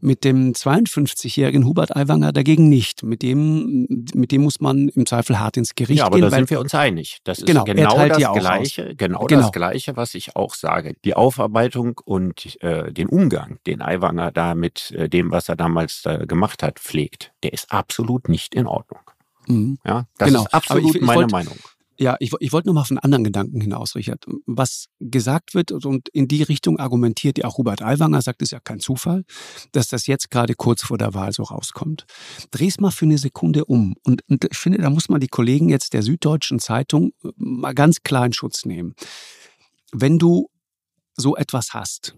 [0.00, 3.02] Mit dem 52-jährigen Hubert Aiwanger dagegen nicht.
[3.02, 6.30] Mit dem, mit dem muss man im Zweifel hart ins Gericht ja, aber gehen.
[6.30, 7.18] da sind wir uns einig.
[7.24, 10.96] Das ist genau, genau das Gleiche, genau, genau, das Gleiche, was ich auch sage.
[11.04, 16.04] Die Aufarbeitung und äh, den Umgang, den Aiwanger da mit äh, dem, was er damals
[16.06, 19.00] äh, gemacht hat, pflegt, der ist absolut nicht in Ordnung.
[19.46, 19.78] Mhm.
[19.84, 20.40] Ja, das genau.
[20.42, 21.58] ist absolut ich, ich meine wollt, Meinung.
[21.96, 24.24] Ja, ich, ich wollte nur mal auf einen anderen Gedanken hinaus, Richard.
[24.46, 28.60] Was gesagt wird und in die Richtung argumentiert ja auch Hubert Aiwanger, sagt, ist ja
[28.60, 29.24] kein Zufall,
[29.72, 32.06] dass das jetzt gerade kurz vor der Wahl so rauskommt.
[32.50, 33.94] Dreh's mal für eine Sekunde um.
[34.04, 37.74] Und, und ich finde, da muss man die Kollegen jetzt der Süddeutschen Zeitung äh, mal
[37.74, 38.94] ganz klar in Schutz nehmen.
[39.92, 40.50] Wenn du
[41.16, 42.16] so etwas hast,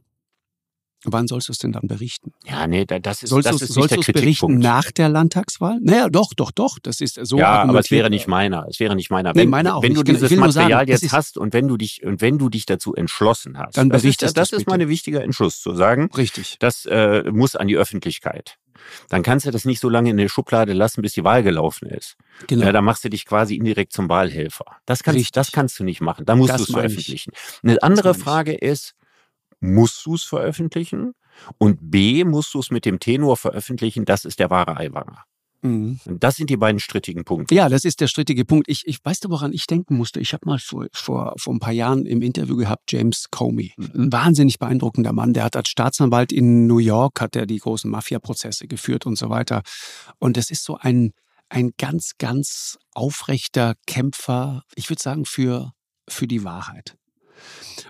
[1.05, 2.33] Wann sollst du es denn dann berichten?
[2.45, 5.79] Ja, nee, das ist, sollst das ist sollst nicht der berichten nach der Landtagswahl?
[5.81, 6.79] Naja, doch, doch, doch.
[6.83, 7.39] Das ist so.
[7.39, 8.67] Ja, aber es wäre nicht meiner.
[8.69, 9.35] Es wäre nicht meiner.
[9.35, 10.01] Wenn, nee, meiner auch wenn nicht.
[10.01, 12.95] du dieses Material sagen, jetzt hast und wenn du dich und wenn du dich dazu
[12.95, 16.11] entschlossen hast, dann berichtest das ist, das, das ist mein wichtiger Entschluss zu sagen.
[16.17, 16.57] Richtig.
[16.59, 18.59] Das äh, muss an die Öffentlichkeit.
[19.09, 21.89] Dann kannst du das nicht so lange in der Schublade lassen, bis die Wahl gelaufen
[21.89, 22.17] ist.
[22.47, 22.67] Genau.
[22.67, 24.65] Ja, da machst du dich quasi indirekt zum Wahlhelfer.
[24.87, 26.25] Das kannst, das kannst du nicht machen.
[26.25, 27.33] Da musst du es veröffentlichen.
[27.63, 28.95] Eine andere Frage ist,
[29.67, 31.13] musst du es veröffentlichen?
[31.59, 35.25] Und B, musst du es mit dem Tenor veröffentlichen, das ist der wahre Eiwanger.
[35.63, 35.99] Mhm.
[36.07, 37.55] Das sind die beiden strittigen Punkte.
[37.55, 38.69] Ja, das ist der strittige Punkt.
[38.69, 40.21] Ich, ich weißt du, woran ich denken musste?
[40.21, 43.73] Ich habe mal vor, vor, vor ein paar Jahren im Interview gehabt, James Comey.
[43.79, 45.33] Ein wahnsinnig beeindruckender Mann.
[45.33, 49.31] Der hat als Staatsanwalt in New York, hat er die großen Mafia-Prozesse geführt und so
[49.31, 49.63] weiter.
[50.19, 51.13] Und das ist so ein,
[51.49, 55.73] ein ganz, ganz aufrechter Kämpfer, ich würde sagen, für,
[56.09, 56.97] für die Wahrheit.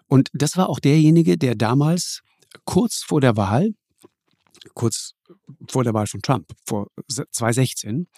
[0.07, 2.23] Und das war auch derjenige, der damals
[2.65, 3.71] kurz vor der Wahl,
[4.75, 5.13] kurz
[5.69, 8.09] vor der Wahl von Trump, vor 2016,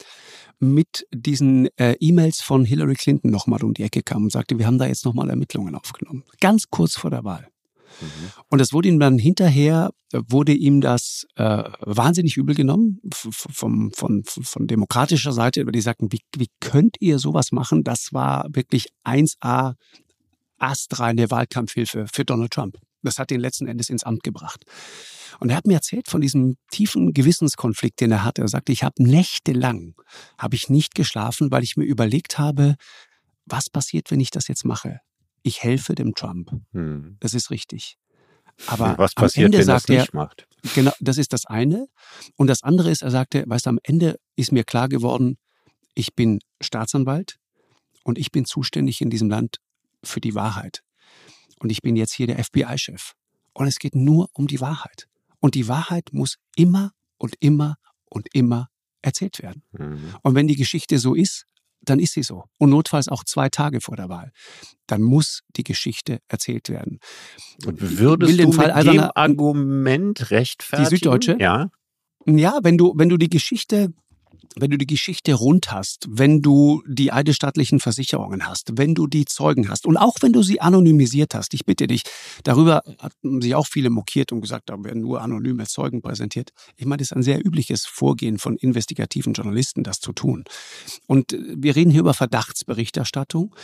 [0.59, 4.67] mit diesen äh, E-Mails von Hillary Clinton nochmal um die Ecke kam und sagte, wir
[4.67, 6.25] haben da jetzt nochmal Ermittlungen aufgenommen.
[6.41, 7.49] Ganz kurz vor der Wahl.
[8.01, 8.31] Mhm.
[8.49, 14.23] Und es wurde ihm dann hinterher, wurde ihm das äh, wahnsinnig übel genommen vom, von,
[14.25, 17.85] von demokratischer Seite, weil die sagten, wie, wie könnt ihr sowas machen?
[17.85, 19.75] Das war wirklich 1A
[20.59, 22.79] astreine Wahlkampfhilfe für Donald Trump.
[23.03, 24.65] Das hat ihn letzten Endes ins Amt gebracht.
[25.41, 28.43] Und er hat mir erzählt von diesem tiefen Gewissenskonflikt, den er hatte.
[28.43, 29.95] Er sagte, ich habe nächtelang,
[30.37, 32.77] habe ich nicht geschlafen, weil ich mir überlegt habe,
[33.47, 35.01] was passiert, wenn ich das jetzt mache?
[35.43, 36.51] Ich helfe dem Trump.
[36.73, 37.17] Hm.
[37.21, 37.97] Das ist richtig.
[38.67, 40.49] Aber was passiert, am Ende wenn sagt er, nicht macht?
[40.75, 41.87] Genau, das ist das eine.
[42.37, 45.39] Und das andere ist, er sagte, weißt du, am Ende ist mir klar geworden,
[45.95, 47.39] ich bin Staatsanwalt
[48.03, 49.59] und ich bin zuständig in diesem Land
[50.05, 50.83] für die Wahrheit.
[51.61, 53.13] Und ich bin jetzt hier der FBI-Chef.
[53.53, 55.09] Und es geht nur um die Wahrheit.
[55.41, 58.69] Und die Wahrheit muss immer und immer und immer
[59.03, 59.63] erzählt werden.
[59.73, 60.15] Mhm.
[60.23, 61.45] Und wenn die Geschichte so ist,
[61.81, 62.45] dann ist sie so.
[62.59, 64.33] Und notfalls auch zwei Tage vor der Wahl.
[64.87, 66.99] Dann muss die Geschichte erzählt werden.
[67.65, 70.91] Und würdest du mit Fall dem Argument rechtfertigen?
[70.91, 71.37] Die Süddeutsche?
[71.39, 71.71] Ja.
[72.27, 73.93] Ja, wenn du, wenn du die Geschichte
[74.57, 79.25] wenn du die Geschichte rund hast, wenn du die eidesstattlichen Versicherungen hast, wenn du die
[79.25, 82.03] Zeugen hast und auch wenn du sie anonymisiert hast, ich bitte dich,
[82.45, 86.51] darüber hatten sich auch viele mokiert und gesagt, da werden nur anonyme Zeugen präsentiert.
[86.77, 90.45] Ich meine, das ist ein sehr übliches Vorgehen von investigativen Journalisten, das zu tun.
[91.07, 93.55] Und äh, wir reden hier über Verdachtsberichterstattung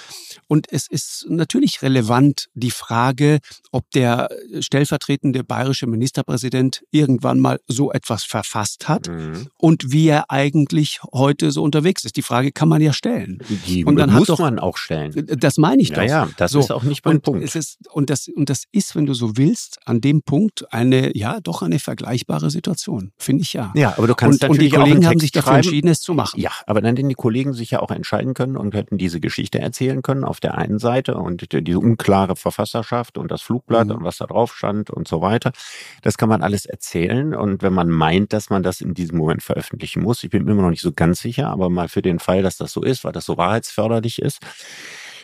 [0.48, 3.38] und es ist natürlich relevant die Frage,
[3.72, 4.28] ob der
[4.60, 9.48] stellvertretende bayerische Ministerpräsident irgendwann mal so etwas verfasst hat mhm.
[9.58, 12.16] und wie er eigentlich eigentlich heute so unterwegs ist.
[12.16, 13.38] Die Frage kann man ja stellen.
[13.66, 15.12] Die und dann muss doch, man auch stellen.
[15.38, 16.02] Das meine ich doch.
[16.02, 16.60] Ja, ja, das so.
[16.60, 17.54] ist auch nicht mein und Punkt.
[17.54, 21.40] Ist, und, das, und das ist, wenn du so willst, an dem Punkt eine, ja,
[21.40, 23.12] doch eine vergleichbare Situation.
[23.18, 23.72] Finde ich ja.
[23.74, 26.14] Ja, aber du kannst und, natürlich und die Kollegen haben sich dafür entschieden, es zu
[26.14, 26.40] machen.
[26.40, 29.58] Ja, aber dann hätten die Kollegen sich ja auch entscheiden können und hätten diese Geschichte
[29.58, 33.96] erzählen können auf der einen Seite und diese unklare Verfasserschaft und das Flugblatt mhm.
[33.96, 35.52] und was da drauf stand und so weiter.
[36.02, 39.42] Das kann man alles erzählen und wenn man meint, dass man das in diesem Moment
[39.42, 42.02] veröffentlichen muss, ich bin mir immer noch nicht so ganz sicher, sicher, aber mal für
[42.02, 44.38] den Fall, dass das so ist, weil das so wahrheitsförderlich ist.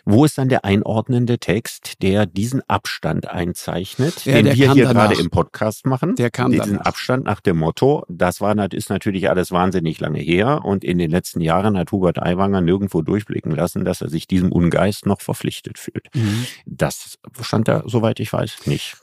[0.07, 5.09] Wo ist dann der einordnende Text, der diesen Abstand einzeichnet, ja, den wir hier danach.
[5.09, 6.15] gerade im Podcast machen?
[6.17, 6.87] Der kam Diesen danach.
[6.87, 11.11] Abstand nach dem Motto, das war, ist natürlich alles wahnsinnig lange her und in den
[11.11, 15.79] letzten Jahren hat Hubert Aiwanger nirgendwo durchblicken lassen, dass er sich diesem Ungeist noch verpflichtet
[15.79, 16.09] fühlt.
[16.15, 16.47] Mhm.
[16.65, 18.97] Das stand da, soweit ich weiß, nicht.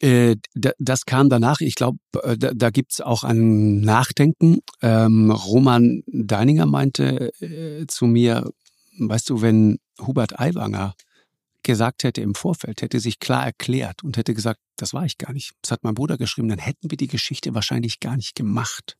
[0.00, 1.60] Äh, das kam danach.
[1.60, 4.60] Ich glaube, äh, da, da gibt es auch ein Nachdenken.
[4.80, 8.50] Ähm, Roman Deininger meinte äh, zu mir,
[8.98, 10.94] weißt du, wenn Hubert Aiwanger
[11.64, 15.32] gesagt hätte im Vorfeld, hätte sich klar erklärt und hätte gesagt, das war ich gar
[15.32, 15.52] nicht.
[15.60, 18.96] Das hat mein Bruder geschrieben, dann hätten wir die Geschichte wahrscheinlich gar nicht gemacht.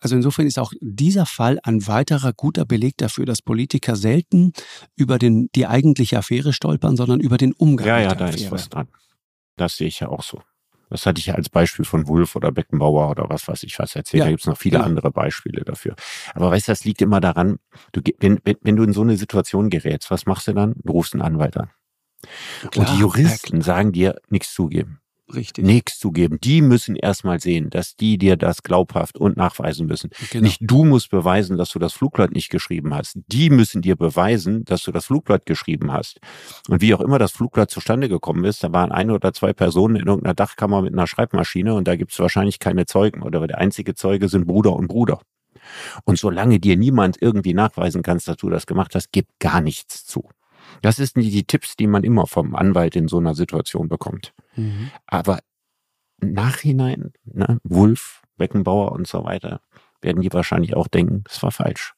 [0.00, 4.52] Also insofern ist auch dieser Fall ein weiterer guter Beleg dafür, dass Politiker selten
[4.96, 8.38] über den, die eigentliche Affäre stolpern, sondern über den Umgang ja, mit ja, der Affäre.
[8.38, 8.88] Da ist was dran.
[9.56, 10.42] Das sehe ich ja auch so.
[10.90, 13.96] Das hatte ich ja als Beispiel von Wulf oder Beckenbauer oder was weiß ich was
[13.96, 14.20] erzählt.
[14.20, 14.86] Ja, da gibt es noch viele genau.
[14.86, 15.96] andere Beispiele dafür.
[16.34, 17.58] Aber weißt du, das liegt immer daran,
[17.92, 20.74] du, wenn, wenn, du in so eine Situation gerätst, was machst du dann?
[20.84, 21.70] Du rufst einen Anwalt an.
[22.70, 25.00] Klar, und die Juristen ja, sagen dir nichts zugeben.
[25.32, 25.64] Richtig.
[25.64, 26.38] nichts zugeben.
[26.42, 30.10] Die müssen erstmal sehen, dass die dir das glaubhaft und nachweisen müssen.
[30.30, 30.44] Genau.
[30.44, 33.18] Nicht du musst beweisen, dass du das Flugblatt nicht geschrieben hast.
[33.28, 36.20] Die müssen dir beweisen, dass du das Flugblatt geschrieben hast.
[36.68, 39.96] Und wie auch immer das Flugblatt zustande gekommen ist, da waren eine oder zwei Personen
[39.96, 43.58] in irgendeiner Dachkammer mit einer Schreibmaschine und da gibt es wahrscheinlich keine Zeugen oder der
[43.58, 45.20] einzige Zeuge sind Bruder und Bruder.
[46.04, 50.04] Und solange dir niemand irgendwie nachweisen kannst, dass du das gemacht hast, gibt gar nichts
[50.04, 50.28] zu.
[50.82, 54.34] Das sind die, die Tipps, die man immer vom Anwalt in so einer Situation bekommt.
[54.56, 54.90] Mhm.
[55.06, 55.40] Aber
[56.20, 59.60] Nachhinein, ne, Wulf, Beckenbauer und so weiter,
[60.00, 61.94] werden die wahrscheinlich auch denken, es war falsch.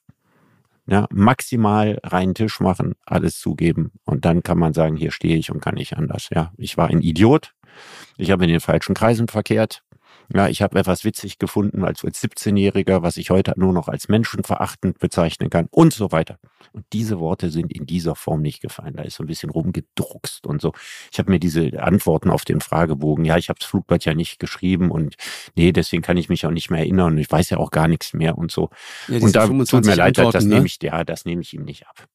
[0.89, 5.51] Ja, maximal reinen Tisch machen, alles zugeben und dann kann man sagen, hier stehe ich
[5.51, 6.29] und kann nicht anders.
[6.33, 7.53] Ja, ich war ein Idiot,
[8.17, 9.83] ich habe in den falschen Kreisen verkehrt,
[10.33, 14.99] ja, ich habe etwas witzig gefunden als 17-Jähriger, was ich heute nur noch als menschenverachtend
[14.99, 16.37] bezeichnen kann und so weiter.
[16.73, 18.95] Und diese Worte sind in dieser Form nicht gefallen.
[18.95, 20.73] Da ist so ein bisschen rumgedruckst und so.
[21.11, 24.39] Ich habe mir diese Antworten auf den Fragebogen, ja, ich habe das Flugblatt ja nicht
[24.39, 25.15] geschrieben und
[25.55, 27.87] nee, deswegen kann ich mich auch nicht mehr erinnern und ich weiß ja auch gar
[27.87, 28.69] nichts mehr und so.
[29.07, 30.55] Ja, und da tut mir leid, das ne?
[30.55, 32.07] nehme ich, ja, das nehme ich ihm nicht ab.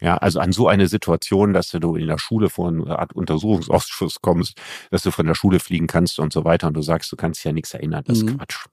[0.00, 4.20] Ja, also an so eine Situation, dass du in der Schule vor eine Art Untersuchungsausschuss
[4.20, 7.16] kommst, dass du von der Schule fliegen kannst und so weiter und du sagst, du
[7.16, 8.36] kannst dich ja nichts erinnern, das ist mhm.
[8.36, 8.66] Quatsch.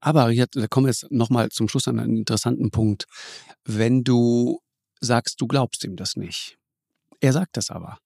[0.00, 3.06] Aber jetzt, da kommen wir jetzt nochmal zum Schluss an einen interessanten Punkt.
[3.64, 4.60] Wenn du
[5.00, 6.58] sagst, du glaubst ihm das nicht,
[7.20, 7.98] er sagt das aber.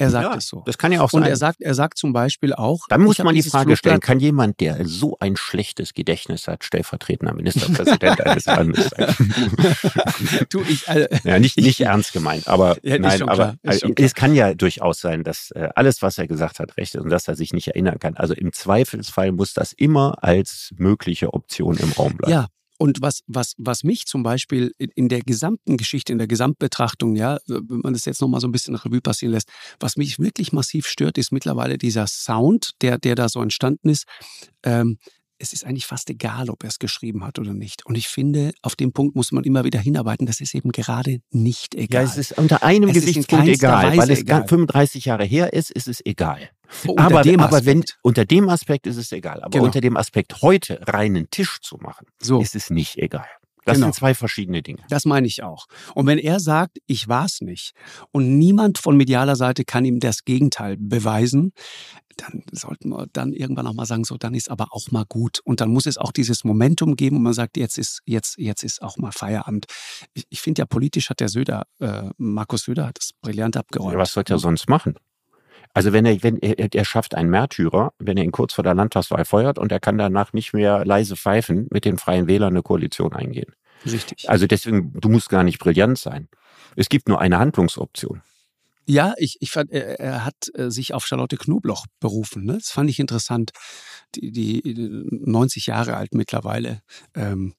[0.00, 0.62] Er sagt ja, es so.
[0.64, 1.20] Das kann ja auch sein.
[1.20, 2.88] Und er sagt, er sagt zum Beispiel auch.
[2.88, 7.34] Dann muss man die Frage stellen: Kann jemand, der so ein schlechtes Gedächtnis hat, stellvertretender
[7.34, 9.14] Ministerpräsident eines Landes sein?
[10.48, 14.34] du, ich, also, ja, nicht, nicht ernst gemeint, aber ja, nein, aber also, es kann
[14.34, 17.36] ja durchaus sein, dass äh, alles, was er gesagt hat, recht ist und dass er
[17.36, 18.16] sich nicht erinnern kann.
[18.16, 22.32] Also im Zweifelsfall muss das immer als mögliche Option im Raum bleiben.
[22.32, 22.46] Ja,
[22.80, 27.38] Und was, was, was mich zum Beispiel in der gesamten Geschichte, in der Gesamtbetrachtung, ja,
[27.46, 30.86] wenn man das jetzt nochmal so ein bisschen Revue passieren lässt, was mich wirklich massiv
[30.86, 34.06] stört, ist mittlerweile dieser Sound, der, der da so entstanden ist.
[34.62, 34.96] Ähm,
[35.40, 37.86] es ist eigentlich fast egal, ob er es geschrieben hat oder nicht.
[37.86, 41.20] Und ich finde, auf dem Punkt muss man immer wieder hinarbeiten, das ist eben gerade
[41.30, 42.04] nicht egal.
[42.04, 44.46] Ja, es ist unter einem es Gesichtspunkt egal, Weise weil es egal.
[44.46, 46.50] 35 Jahre her ist, ist es egal.
[46.86, 49.42] Oh, aber, aber wenn unter dem Aspekt ist es egal.
[49.42, 49.64] Aber genau.
[49.64, 52.40] unter dem Aspekt heute reinen Tisch zu machen, so.
[52.40, 53.26] ist es nicht egal.
[53.64, 53.86] Das genau.
[53.86, 54.82] sind zwei verschiedene Dinge.
[54.88, 55.66] Das meine ich auch.
[55.94, 57.72] Und wenn er sagt, ich war es nicht
[58.10, 61.52] und niemand von medialer Seite kann ihm das Gegenteil beweisen,
[62.16, 65.40] dann sollten wir dann irgendwann auch mal sagen, so, dann ist aber auch mal gut.
[65.44, 68.62] Und dann muss es auch dieses Momentum geben und man sagt, jetzt ist, jetzt, jetzt
[68.62, 69.66] ist auch mal Feierabend.
[70.12, 73.94] Ich, ich finde ja, politisch hat der Söder, äh, Markus Söder hat das brillant abgeräumt.
[73.94, 74.96] Ja, was sollte er sonst machen?
[75.72, 78.74] Also wenn er, wenn er, er schafft einen Märtyrer, wenn er ihn kurz vor der
[78.74, 82.62] Landtagswahl feuert und er kann danach nicht mehr leise pfeifen, mit den Freien Wählern eine
[82.62, 83.54] Koalition eingehen.
[83.86, 84.28] Richtig.
[84.28, 86.28] Also deswegen, du musst gar nicht brillant sein.
[86.76, 88.22] Es gibt nur eine Handlungsoption.
[88.86, 92.44] Ja, ich, ich fand, er, er hat äh, sich auf Charlotte Knobloch berufen.
[92.44, 92.54] Ne?
[92.54, 93.52] Das fand ich interessant.
[94.16, 94.62] Die, die
[95.10, 96.82] 90 Jahre alt mittlerweile.
[97.14, 97.54] Ähm,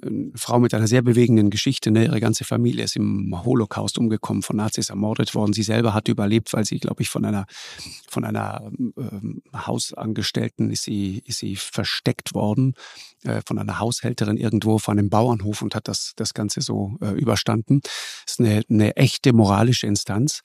[0.00, 1.90] eine Frau mit einer sehr bewegenden Geschichte.
[1.90, 2.04] Ne?
[2.04, 5.52] Ihre ganze Familie ist im Holocaust umgekommen, von Nazis ermordet worden.
[5.52, 7.46] Sie selber hat überlebt, weil sie, glaube ich, von einer
[8.08, 12.74] von einer ähm, Hausangestellten ist sie ist sie versteckt worden,
[13.24, 17.10] äh, von einer Haushälterin irgendwo von einem Bauernhof und hat das das Ganze so äh,
[17.10, 17.80] überstanden.
[17.82, 20.40] Das ist eine, eine echte moralische Instanz.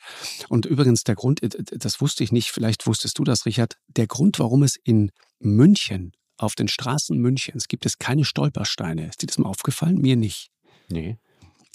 [0.49, 3.77] Und übrigens der Grund, äh, das wusste ich nicht, vielleicht wusstest du das, Richard.
[3.87, 9.07] Der Grund, warum es in München auf den Straßen Münchens gibt es keine Stolpersteine.
[9.07, 9.97] Ist dir das mal aufgefallen?
[9.97, 10.51] Mir nicht.
[10.89, 11.17] Nee.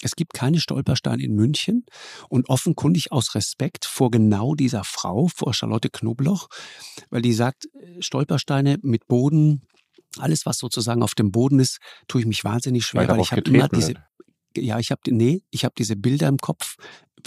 [0.01, 1.85] Es gibt keine Stolpersteine in München
[2.29, 6.49] und offenkundig aus Respekt vor genau dieser Frau, vor Charlotte Knobloch,
[7.09, 9.61] weil die sagt, Stolpersteine mit Boden,
[10.17, 13.31] alles was sozusagen auf dem Boden ist, tue ich mich wahnsinnig schwer, weil, weil ich
[13.31, 13.93] habe immer diese,
[14.57, 16.75] ja, ich habe nee, ich habe diese Bilder im Kopf,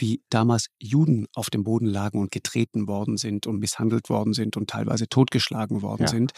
[0.00, 4.56] wie damals Juden auf dem Boden lagen und getreten worden sind und misshandelt worden sind
[4.56, 6.08] und teilweise totgeschlagen worden ja.
[6.08, 6.32] sind.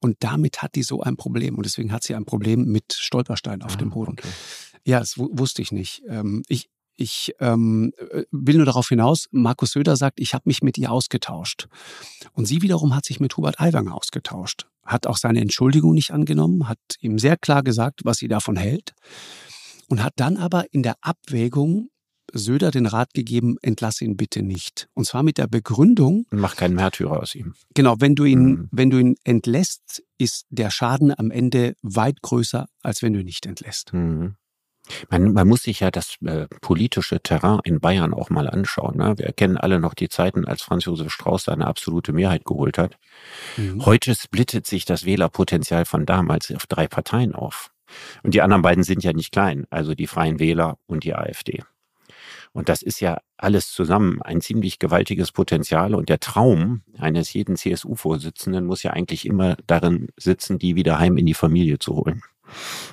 [0.00, 3.62] Und damit hat die so ein Problem und deswegen hat sie ein Problem mit Stolpersteinen
[3.62, 4.12] auf ah, dem Boden.
[4.12, 4.28] Okay.
[4.84, 6.02] Ja, das wusste ich nicht.
[6.08, 6.68] Ähm, ich
[6.98, 10.90] ich ähm, äh, will nur darauf hinaus, Markus Söder sagt, ich habe mich mit ihr
[10.90, 11.68] ausgetauscht.
[12.32, 14.66] Und sie wiederum hat sich mit Hubert Aiwanger ausgetauscht.
[14.82, 18.94] Hat auch seine Entschuldigung nicht angenommen, hat ihm sehr klar gesagt, was sie davon hält
[19.88, 21.90] und hat dann aber in der Abwägung
[22.32, 24.88] Söder den Rat gegeben, entlasse ihn bitte nicht.
[24.94, 26.26] Und zwar mit der Begründung.
[26.30, 27.54] Mach keinen Märtyrer aus ihm.
[27.74, 28.68] Genau, wenn du ihn, mhm.
[28.72, 33.26] wenn du ihn entlässt, ist der Schaden am Ende weit größer, als wenn du ihn
[33.26, 33.92] nicht entlässt.
[33.92, 34.36] Mhm.
[35.10, 38.98] Man, man muss sich ja das äh, politische Terrain in Bayern auch mal anschauen.
[38.98, 39.14] Ne?
[39.16, 42.96] Wir erkennen alle noch die Zeiten, als Franz Josef Strauß eine absolute Mehrheit geholt hat.
[43.56, 43.84] Mhm.
[43.84, 47.70] Heute splittet sich das Wählerpotenzial von damals auf drei Parteien auf.
[48.22, 51.62] Und die anderen beiden sind ja nicht klein, also die Freien Wähler und die AfD.
[52.56, 55.94] Und das ist ja alles zusammen ein ziemlich gewaltiges Potenzial.
[55.94, 61.18] Und der Traum eines jeden CSU-Vorsitzenden muss ja eigentlich immer darin sitzen, die wieder heim
[61.18, 62.22] in die Familie zu holen.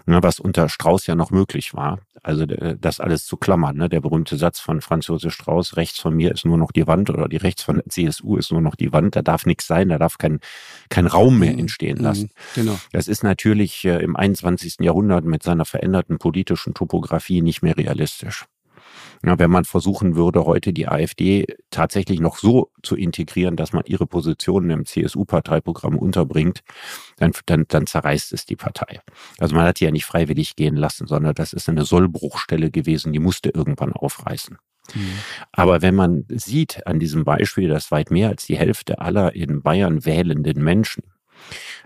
[0.05, 1.99] Ne, was unter Strauß ja noch möglich war.
[2.23, 3.77] Also äh, das alles zu klammern.
[3.77, 3.87] Ne?
[3.87, 7.09] Der berühmte Satz von Franz Josef Strauß, rechts von mir ist nur noch die Wand
[7.09, 9.15] oder die rechts von der CSU ist nur noch die Wand.
[9.15, 10.39] Da darf nichts sein, da darf kein,
[10.89, 11.59] kein Raum mehr mhm.
[11.59, 12.03] entstehen mhm.
[12.03, 12.29] lassen.
[12.55, 12.77] Genau.
[12.91, 14.77] Das ist natürlich äh, im 21.
[14.81, 18.45] Jahrhundert mit seiner veränderten politischen Topografie nicht mehr realistisch.
[19.25, 23.83] Ja, wenn man versuchen würde, heute die AfD tatsächlich noch so zu integrieren, dass man
[23.85, 26.61] ihre Positionen im CSU-Parteiprogramm unterbringt,
[27.17, 28.99] dann, dann, dann zerreißt es die Partei.
[29.39, 33.13] Also man hat die ja nicht freiwillig gehen lassen, sondern das ist eine Sollbruchstelle gewesen,
[33.13, 34.57] die musste irgendwann aufreißen.
[34.93, 35.09] Mhm.
[35.53, 39.61] Aber wenn man sieht an diesem Beispiel, dass weit mehr als die Hälfte aller in
[39.61, 41.03] Bayern wählenden Menschen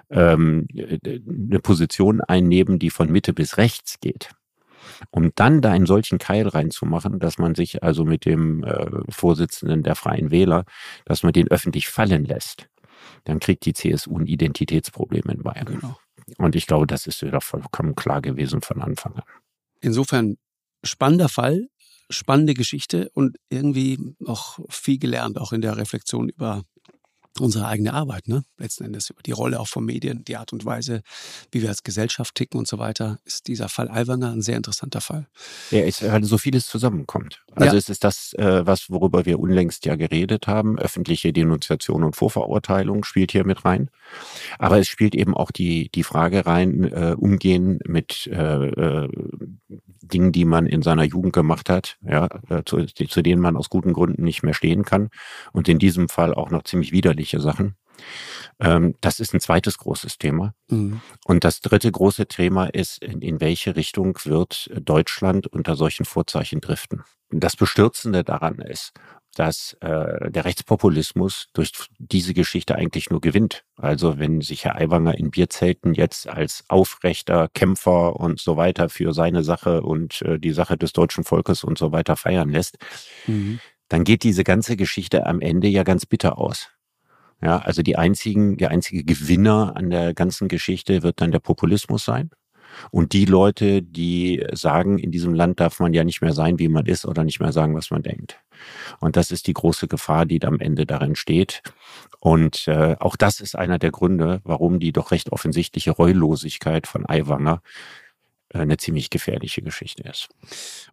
[0.09, 4.31] ähm, eine Position einnehmen, die von Mitte bis rechts geht,
[5.11, 9.83] um dann da einen solchen Keil reinzumachen, dass man sich also mit dem äh, Vorsitzenden
[9.83, 10.65] der Freien Wähler,
[11.05, 12.69] dass man den öffentlich fallen lässt,
[13.25, 15.65] dann kriegt die CSU ein Identitätsproblem in Bayern.
[15.65, 15.97] Genau.
[16.37, 19.23] Und ich glaube, das ist wieder vollkommen klar gewesen von Anfang an.
[19.79, 20.37] Insofern
[20.83, 21.67] spannender Fall,
[22.09, 26.63] spannende Geschichte und irgendwie auch viel gelernt, auch in der Reflexion über
[27.41, 28.43] unsere eigene Arbeit, ne?
[28.57, 31.01] Letzten Endes über die Rolle auch von Medien, die Art und Weise,
[31.51, 35.01] wie wir als Gesellschaft ticken und so weiter, ist dieser Fall Alwanger ein sehr interessanter
[35.01, 35.27] Fall.
[35.71, 37.43] Ja, ist, weil so vieles zusammenkommt.
[37.55, 37.77] Also ja.
[37.77, 40.77] es ist das, äh, was, worüber wir unlängst ja geredet haben.
[40.77, 43.89] Öffentliche Denunziation und Vorverurteilung spielt hier mit rein.
[44.59, 49.09] Aber es spielt eben auch die, die Frage rein, äh, umgehen mit äh, äh,
[50.08, 53.70] Dingen, die man in seiner Jugend gemacht hat, ja, äh, zu, zu denen man aus
[53.70, 55.10] guten Gründen nicht mehr stehen kann.
[55.51, 57.76] Und in diesem Fall auch noch ziemlich widerliche Sachen.
[58.60, 60.53] Ähm, das ist ein zweites großes Thema.
[60.70, 61.01] Mhm.
[61.26, 66.62] Und das dritte große Thema ist, in, in welche Richtung wird Deutschland unter solchen Vorzeichen
[66.62, 67.03] driften?
[67.30, 68.93] Das Bestürzende daran ist,
[69.38, 73.63] dass äh, der Rechtspopulismus durch diese Geschichte eigentlich nur gewinnt.
[73.75, 79.13] Also wenn sich Herr Aiwanger in Bierzelten jetzt als aufrechter Kämpfer und so weiter für
[79.13, 82.77] seine Sache und äh, die Sache des deutschen Volkes und so weiter feiern lässt,
[83.27, 83.59] mhm.
[83.89, 86.69] dann geht diese ganze Geschichte am Ende ja ganz bitter aus.
[87.39, 92.03] Ja, also die einzigen, der einzige Gewinner an der ganzen Geschichte wird dann der Populismus
[92.03, 92.31] sein.
[92.91, 96.67] Und die Leute, die sagen, in diesem Land darf man ja nicht mehr sein, wie
[96.67, 98.39] man ist oder nicht mehr sagen, was man denkt.
[98.99, 101.61] Und das ist die große Gefahr, die am Ende darin steht.
[102.19, 107.07] Und äh, auch das ist einer der Gründe, warum die doch recht offensichtliche Reulosigkeit von
[107.07, 107.61] Aiwanger
[108.49, 110.30] äh, eine ziemlich gefährliche Geschichte ist.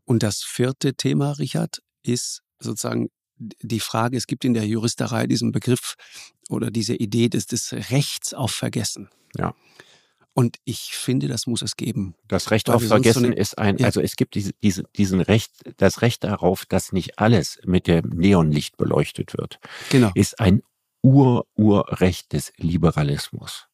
[0.04, 5.52] Und das vierte Thema, Richard, ist sozusagen die Frage, es gibt in der Juristerei diesen
[5.52, 5.94] Begriff
[6.48, 9.08] oder diese Idee des, des Rechts auf Vergessen.
[9.36, 9.54] Ja.
[10.34, 12.16] Und ich finde, das muss es geben.
[12.26, 13.86] Das Recht auf Vergessen so ist ein, ja.
[13.86, 18.08] also es gibt diese, diese, diesen Recht, das Recht darauf, dass nicht alles mit dem
[18.08, 19.60] Neonlicht beleuchtet wird.
[19.90, 20.10] Genau.
[20.14, 20.62] Ist ein
[21.02, 23.68] Ur-Urrecht des Liberalismus.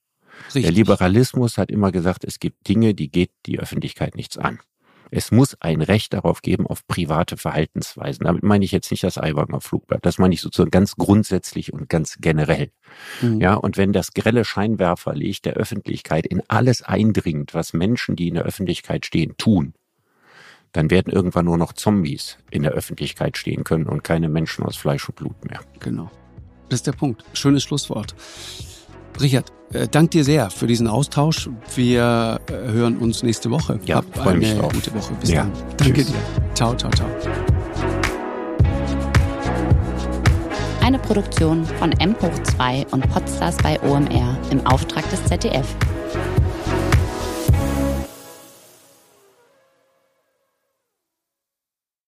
[0.46, 0.64] Richtig.
[0.64, 4.58] Der Liberalismus hat immer gesagt, es gibt Dinge, die geht die Öffentlichkeit nichts an.
[5.10, 8.24] Es muss ein Recht darauf geben auf private Verhaltensweisen.
[8.24, 10.06] Damit meine ich jetzt nicht das Eiwanger Flugblatt.
[10.06, 12.70] Das meine ich sozusagen ganz grundsätzlich und ganz generell.
[13.20, 13.40] Mhm.
[13.40, 18.34] Ja, und wenn das grelle Scheinwerferlicht der Öffentlichkeit in alles eindringt, was Menschen, die in
[18.34, 19.74] der Öffentlichkeit stehen, tun,
[20.72, 24.76] dann werden irgendwann nur noch Zombies in der Öffentlichkeit stehen können und keine Menschen aus
[24.76, 25.60] Fleisch und Blut mehr.
[25.80, 26.10] Genau.
[26.68, 27.24] Das ist der Punkt.
[27.32, 28.14] Schönes Schlusswort.
[29.20, 31.48] Richard, äh, danke dir sehr für diesen Austausch.
[31.74, 33.78] Wir äh, hören uns nächste Woche.
[33.84, 34.72] Ja, freue mich drauf.
[34.72, 35.12] gute Woche.
[35.20, 35.42] Bis ja.
[35.42, 35.52] dann.
[35.76, 36.06] Danke Tschüss.
[36.06, 36.54] dir.
[36.54, 37.08] Ciao, ciao, ciao.
[40.82, 45.66] Eine Produktion von M hoch 2 und Podstars bei OMR im Auftrag des ZDF.